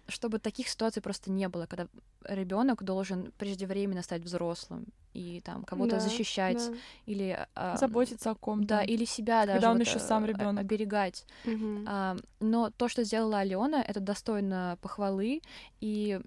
чтобы 0.08 0.39
таких 0.39 0.68
ситуаций 0.68 1.02
просто 1.02 1.32
не 1.32 1.47
было, 1.47 1.66
когда 1.66 1.88
ребенок 2.26 2.84
должен 2.84 3.32
преждевременно 3.38 4.04
стать 4.04 4.24
взрослым 4.24 4.86
и 5.14 5.41
там 5.41 5.64
кого-то 5.64 5.95
да, 5.95 6.00
защищать 6.00 6.58
да. 6.58 6.78
или 7.06 7.47
а, 7.56 7.78
заботиться 7.78 8.32
о 8.32 8.36
ком-то. 8.36 8.68
Да, 8.68 8.84
или 8.84 9.06
себя 9.06 9.45
даже. 9.45 9.54
Когда 9.54 9.72
он 9.72 9.78
вот, 9.78 9.88
еще 9.88 10.00
сам 10.00 10.26
ребенок. 10.26 10.62
Оберегать. 10.62 11.26
Угу. 11.45 11.86
А, 11.88 12.18
но 12.39 12.70
то, 12.70 12.88
что 12.88 13.04
сделала 13.04 13.39
Алена, 13.39 13.82
это 13.82 14.00
достойно 14.00 14.78
похвалы 14.82 15.41
и 15.82 16.20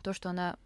то, 0.00 0.12
что 0.12 0.30
она 0.30 0.56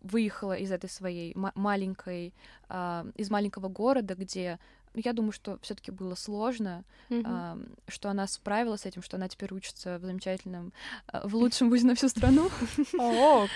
выехала 0.00 0.56
из 0.56 0.70
этой 0.70 0.88
своей 0.90 1.34
маленькой, 1.34 2.34
а, 2.68 3.06
из 3.16 3.30
маленького 3.30 3.68
города, 3.68 4.14
где 4.14 4.58
я 4.94 5.12
думаю, 5.12 5.32
что 5.32 5.58
все-таки 5.62 5.90
было 5.90 6.14
сложно, 6.14 6.84
mm-hmm. 7.08 7.24
э, 7.58 7.90
что 7.90 8.10
она 8.10 8.26
справилась 8.26 8.82
с 8.82 8.86
этим, 8.86 9.02
что 9.02 9.16
она 9.16 9.28
теперь 9.28 9.52
учится 9.52 9.98
в 9.98 10.04
замечательном, 10.04 10.72
э, 11.12 11.20
в 11.24 11.34
лучшем 11.34 11.68
вузе 11.68 11.86
на 11.86 11.94
всю 11.94 12.08
страну. 12.08 12.48
О, 12.98 13.46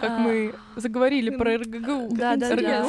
как 0.00 0.18
мы 0.18 0.54
заговорили 0.76 1.30
про 1.30 1.56
РГГУ. 1.56 2.14
Да, 2.16 2.36
да, 2.36 2.54
да. 2.54 2.86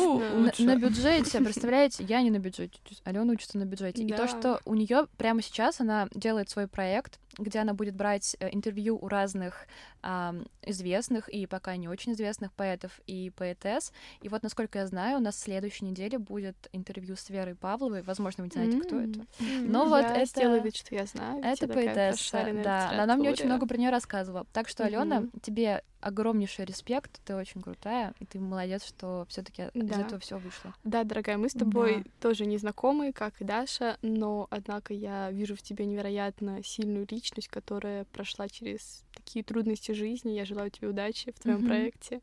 На 0.60 0.76
бюджете, 0.76 1.40
представляете, 1.44 2.04
я 2.04 2.22
не 2.22 2.30
на 2.30 2.40
бюджете, 2.40 2.80
Алена 3.04 3.34
учится 3.34 3.58
на 3.58 3.66
бюджете. 3.66 4.04
И 4.04 4.14
то, 4.14 4.28
что 4.28 4.62
у 4.66 4.76
нее 4.76 5.08
прямо 5.18 5.42
сейчас 5.42 5.80
она 5.82 6.08
делает 6.14 6.50
свой 6.50 6.68
проект, 6.68 7.20
где 7.38 7.60
она 7.60 7.74
будет 7.74 7.96
брать 7.96 8.36
э, 8.40 8.50
интервью 8.52 8.98
у 9.02 9.08
разных 9.08 9.68
э, 10.04 10.44
известных 10.64 11.30
и 11.30 11.46
пока 11.46 11.76
не 11.76 11.88
очень 11.88 12.14
известных 12.14 12.52
поэтов 12.54 13.00
и 13.06 13.32
поэтесс. 13.36 13.92
И 14.22 14.30
вот, 14.30 14.44
насколько 14.44 14.80
я 14.80 14.88
знаю, 14.88 15.18
у 15.18 15.22
нас 15.22 15.36
в 15.36 15.40
следующей 15.40 15.86
неделе 15.86 16.18
будет 16.18 16.70
интервью 16.72 17.16
с 17.16 17.30
Верой 17.30 17.56
Павловой. 17.56 18.02
Возможно, 18.02 18.44
вы 18.44 18.50
не 18.50 18.54
знаете, 18.54 18.88
кто 18.88 19.00
это. 19.00 19.26
Но 19.62 19.86
вот 19.86 20.06
это... 20.06 20.26
сделаю 20.26 20.62
вид, 20.62 20.76
что 20.76 20.96
я 20.96 21.06
знаю. 21.06 21.44
Это 21.44 21.68
поэтесса, 21.68 22.46
да. 22.64 23.04
Она 23.04 23.16
мне 23.16 23.30
очень 23.30 23.46
много 23.46 23.68
про 23.68 23.78
нее 23.78 23.90
рассказывала. 23.90 24.46
Так 24.54 24.68
что, 24.68 24.86
Алена, 24.86 25.26
тебе 25.42 25.84
огромнейший 26.08 26.66
респект, 26.66 27.22
ты 27.26 27.36
очень 27.36 27.62
крутая, 27.62 28.14
и 28.20 28.26
ты 28.26 28.40
молодец, 28.40 28.86
что 28.86 29.26
все-таки 29.30 29.70
да. 29.74 29.96
из 29.96 30.00
этого 30.00 30.20
все 30.20 30.38
вышло. 30.38 30.74
Да, 30.84 31.04
дорогая, 31.04 31.38
мы 31.38 31.50
с 31.50 31.54
тобой 31.54 32.04
да. 32.04 32.10
тоже 32.22 32.46
не 32.46 32.58
знакомы, 32.58 33.12
как 33.12 33.40
и 33.42 33.44
Даша, 33.44 33.98
но 34.02 34.48
однако 34.50 34.94
я 34.94 35.32
вижу 35.32 35.56
в 35.56 35.62
тебе 35.62 35.86
невероятно 35.86 36.64
сильную 36.64 37.06
личность, 37.10 37.50
которая 37.50 38.06
прошла 38.06 38.48
через 38.48 39.04
такие 39.18 39.44
трудности 39.44 39.92
жизни. 39.92 40.32
Я 40.32 40.46
желаю 40.46 40.70
тебе 40.70 40.88
удачи 40.88 41.32
в 41.32 41.40
твоем 41.40 41.60
mm-hmm. 41.60 41.68
проекте. 41.68 42.22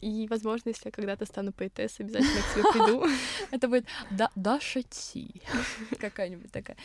И, 0.00 0.26
возможно, 0.28 0.70
если 0.70 0.86
я 0.86 0.90
когда-то 0.90 1.26
стану 1.26 1.52
поэтессой, 1.52 2.06
обязательно 2.06 2.40
к 2.40 2.54
тебе 2.54 2.64
приду. 2.72 3.04
Это 3.50 3.68
будет 3.68 3.86
Даша 4.34 4.82
Ти. 4.82 5.42
Какая-нибудь 5.98 6.50
такая. 6.50 6.76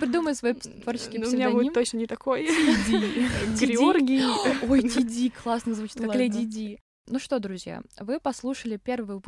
Придумай 0.00 0.34
свой 0.34 0.54
творческий 0.54 1.18
псевдоним. 1.18 1.34
У 1.34 1.36
меня 1.36 1.50
будет 1.50 1.74
точно 1.74 1.98
не 1.98 2.06
такой. 2.06 2.46
Георгий. 2.46 4.22
Ой, 4.68 4.82
Тиди, 4.82 5.30
классно 5.30 5.74
звучит, 5.80 6.00
как 6.00 6.14
Леди 6.14 6.44
Ди. 6.44 6.80
Ну 7.06 7.18
что, 7.18 7.40
друзья, 7.40 7.82
вы 7.98 8.20
послушали 8.20 8.76
первый 8.76 9.20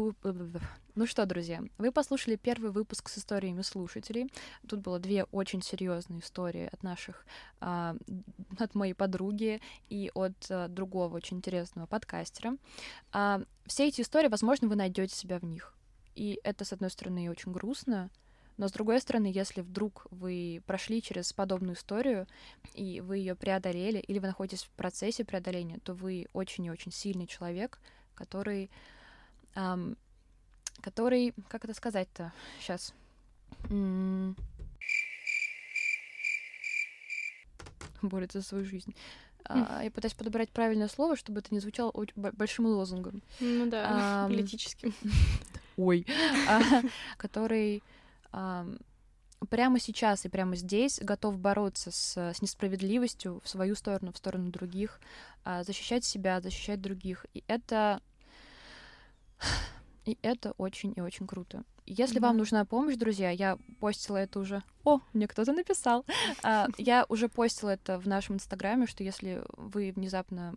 ну 0.95 1.07
что, 1.07 1.25
друзья, 1.25 1.63
вы 1.79 1.91
послушали 1.91 2.37
первый 2.37 2.71
выпуск 2.71 3.09
с 3.09 3.19
историями 3.19 3.63
слушателей. 3.63 4.31
Тут 4.69 4.81
было 4.81 4.99
две 4.99 5.25
очень 5.25 5.63
серьезные 5.63 6.21
истории 6.21 6.69
от 6.71 6.83
наших, 6.83 7.25
а, 7.61 7.97
от 8.59 8.75
моей 8.75 8.93
подруги 8.93 9.61
и 9.89 10.11
от 10.15 10.35
а, 10.51 10.69
другого 10.69 11.17
очень 11.17 11.39
интересного 11.39 11.87
подкастера. 11.87 12.57
А, 13.11 13.43
все 13.67 13.89
эти 13.89 14.03
истории, 14.03 14.29
возможно, 14.29 14.69
вы 14.69 14.77
найдете 14.77 15.17
себя 15.17 15.39
в 15.39 15.45
них. 15.45 15.75
И 16.15 16.39
это, 16.45 16.67
с 16.67 16.75
одной 16.75 16.91
стороны, 16.91 17.31
очень 17.31 17.53
грустно, 17.53 18.11
но 18.63 18.69
с 18.69 18.73
другой 18.73 19.01
стороны, 19.01 19.27
если 19.27 19.61
вдруг 19.61 20.07
вы 20.13 20.63
прошли 20.69 21.03
через 21.03 21.33
подобную 21.33 21.75
историю, 21.75 22.29
и 22.75 23.01
вы 23.01 23.19
ее 23.19 23.35
преодолели, 23.35 23.99
или 23.99 24.21
вы 24.21 24.29
находитесь 24.29 24.63
в 24.63 24.71
процессе 24.71 25.25
преодоления, 25.25 25.81
то 25.83 25.95
вы 25.95 26.29
очень 26.33 26.67
и 26.67 26.71
очень 26.71 26.93
сильный 26.93 27.27
человек, 27.27 27.81
который, 28.15 28.71
эм, 29.57 29.97
который, 30.81 31.35
как 31.49 31.65
это 31.65 31.75
сказать-то, 31.75 32.33
сейчас. 32.61 32.95
борется 38.01 38.43
за 38.43 38.47
свою 38.47 38.65
жизнь. 38.65 38.95
А, 39.45 39.83
я 39.83 39.91
пытаюсь 39.91 40.15
подобрать 40.15 40.51
правильное 40.51 40.87
слово, 40.87 41.17
чтобы 41.17 41.41
это 41.41 41.53
не 41.53 41.59
звучало 41.59 41.93
большим 42.15 42.67
лозунгом. 42.67 43.23
Ну 43.41 43.67
да, 43.67 43.87
а, 43.89 44.29
политическим. 44.29 44.95
Ой. 45.77 46.07
А, 46.47 46.61
который 47.17 47.83
прямо 49.49 49.79
сейчас 49.79 50.25
и 50.25 50.29
прямо 50.29 50.57
здесь 50.57 51.01
готов 51.01 51.39
бороться 51.39 51.91
с, 51.91 52.17
с 52.17 52.43
несправедливостью 52.43 53.41
в 53.45 53.49
свою 53.49 53.75
сторону, 53.75 54.13
в 54.13 54.17
сторону 54.17 54.51
других, 54.51 55.01
а, 55.45 55.63
защищать 55.65 56.05
себя, 56.05 56.41
защищать 56.41 56.81
других. 56.81 57.27
И 57.35 57.45
это... 57.47 58.01
И 60.05 60.19
это 60.23 60.51
очень 60.59 60.93
и 60.97 61.01
очень 61.01 61.29
круто. 61.29 61.63
Если 61.87 62.19
mm-hmm. 62.19 62.23
вам 62.23 62.37
нужна 62.37 62.65
помощь, 62.65 62.97
друзья, 62.97 63.31
я 63.31 63.57
постила 63.79 64.17
это 64.17 64.41
уже. 64.41 64.65
О, 64.83 64.99
мне 65.13 65.29
кто-то 65.29 65.53
написал. 65.53 66.05
А, 66.43 66.67
я 66.77 67.07
уже 67.09 67.29
постила 67.29 67.71
это 67.71 68.01
в 68.01 68.09
нашем 68.09 68.35
инстаграме, 68.35 68.89
что 68.89 69.05
если 69.05 69.45
вы 69.57 69.93
внезапно 69.95 70.57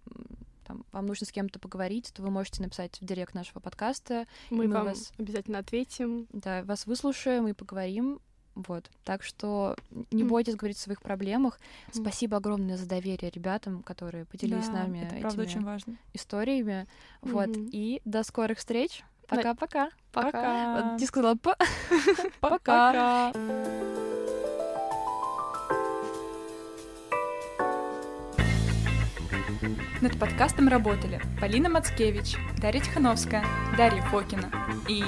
там, 0.65 0.85
вам 0.91 1.05
нужно 1.05 1.25
с 1.25 1.31
кем-то 1.31 1.59
поговорить, 1.59 2.11
то 2.13 2.21
вы 2.21 2.31
можете 2.31 2.61
написать 2.61 2.99
в 2.99 3.05
директ 3.05 3.33
нашего 3.33 3.59
подкаста. 3.59 4.25
Мы, 4.49 4.67
мы 4.67 4.73
вам 4.73 4.85
вас... 4.85 5.13
обязательно 5.17 5.59
ответим. 5.59 6.27
Да, 6.31 6.63
вас 6.63 6.85
выслушаем 6.85 7.47
и 7.47 7.53
поговорим. 7.53 8.19
Вот. 8.55 8.89
Так 9.03 9.21
что 9.21 9.75
не 10.11 10.23
бойтесь 10.23 10.55
говорить 10.55 10.77
о 10.77 10.81
своих 10.81 11.01
проблемах. 11.01 11.59
Спасибо 11.91 12.37
огромное 12.37 12.77
за 12.77 12.87
доверие 12.87 13.29
ребятам, 13.29 13.83
которые 13.83 14.25
поделились 14.25 14.67
да, 14.67 14.71
с 14.71 14.73
нами 14.73 14.99
это, 15.05 15.15
правда, 15.19 15.43
этими 15.43 15.51
очень 15.51 15.65
важно. 15.65 15.97
историями. 16.13 16.87
Mm-hmm. 17.21 17.31
Вот. 17.31 17.49
И 17.73 18.01
до 18.05 18.23
скорых 18.23 18.57
встреч. 18.59 19.03
Пока-пока. 19.27 19.89
Пока. 20.11 20.31
Пока. 20.31 20.91
Вот, 20.91 20.99
ты 20.99 21.05
сказала 21.05 21.35
по. 21.35 21.57
Пока. 22.39 23.33
Над 30.01 30.19
подкастом 30.19 30.67
работали 30.67 31.21
Полина 31.39 31.69
Мацкевич, 31.69 32.35
Дарья 32.57 32.81
Тихановская, 32.81 33.43
Дарья 33.77 34.01
Фокина 34.03 34.51
и 34.87 35.03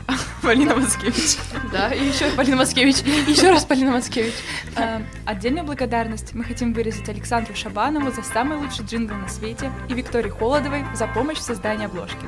Полина 0.42 0.76
Мацкевич. 0.76 1.38
Да, 1.72 1.90
и 1.90 2.04
еще 2.04 2.30
Полина 2.32 2.56
Мацкевич. 2.56 2.98
Еще 3.26 3.50
раз 3.50 3.64
Полина 3.64 3.92
Мацкевич. 3.92 4.34
Э, 4.76 5.00
отдельную 5.24 5.64
благодарность 5.64 6.34
мы 6.34 6.44
хотим 6.44 6.72
выразить 6.72 7.08
Александру 7.08 7.54
Шабанову 7.54 8.10
за 8.10 8.22
самый 8.22 8.58
лучший 8.58 8.84
джингл 8.84 9.14
на 9.14 9.28
свете 9.28 9.70
и 9.88 9.94
Виктории 9.94 10.30
Холодовой 10.30 10.84
за 10.94 11.06
помощь 11.06 11.38
в 11.38 11.42
создании 11.42 11.86
обложки. 11.86 12.26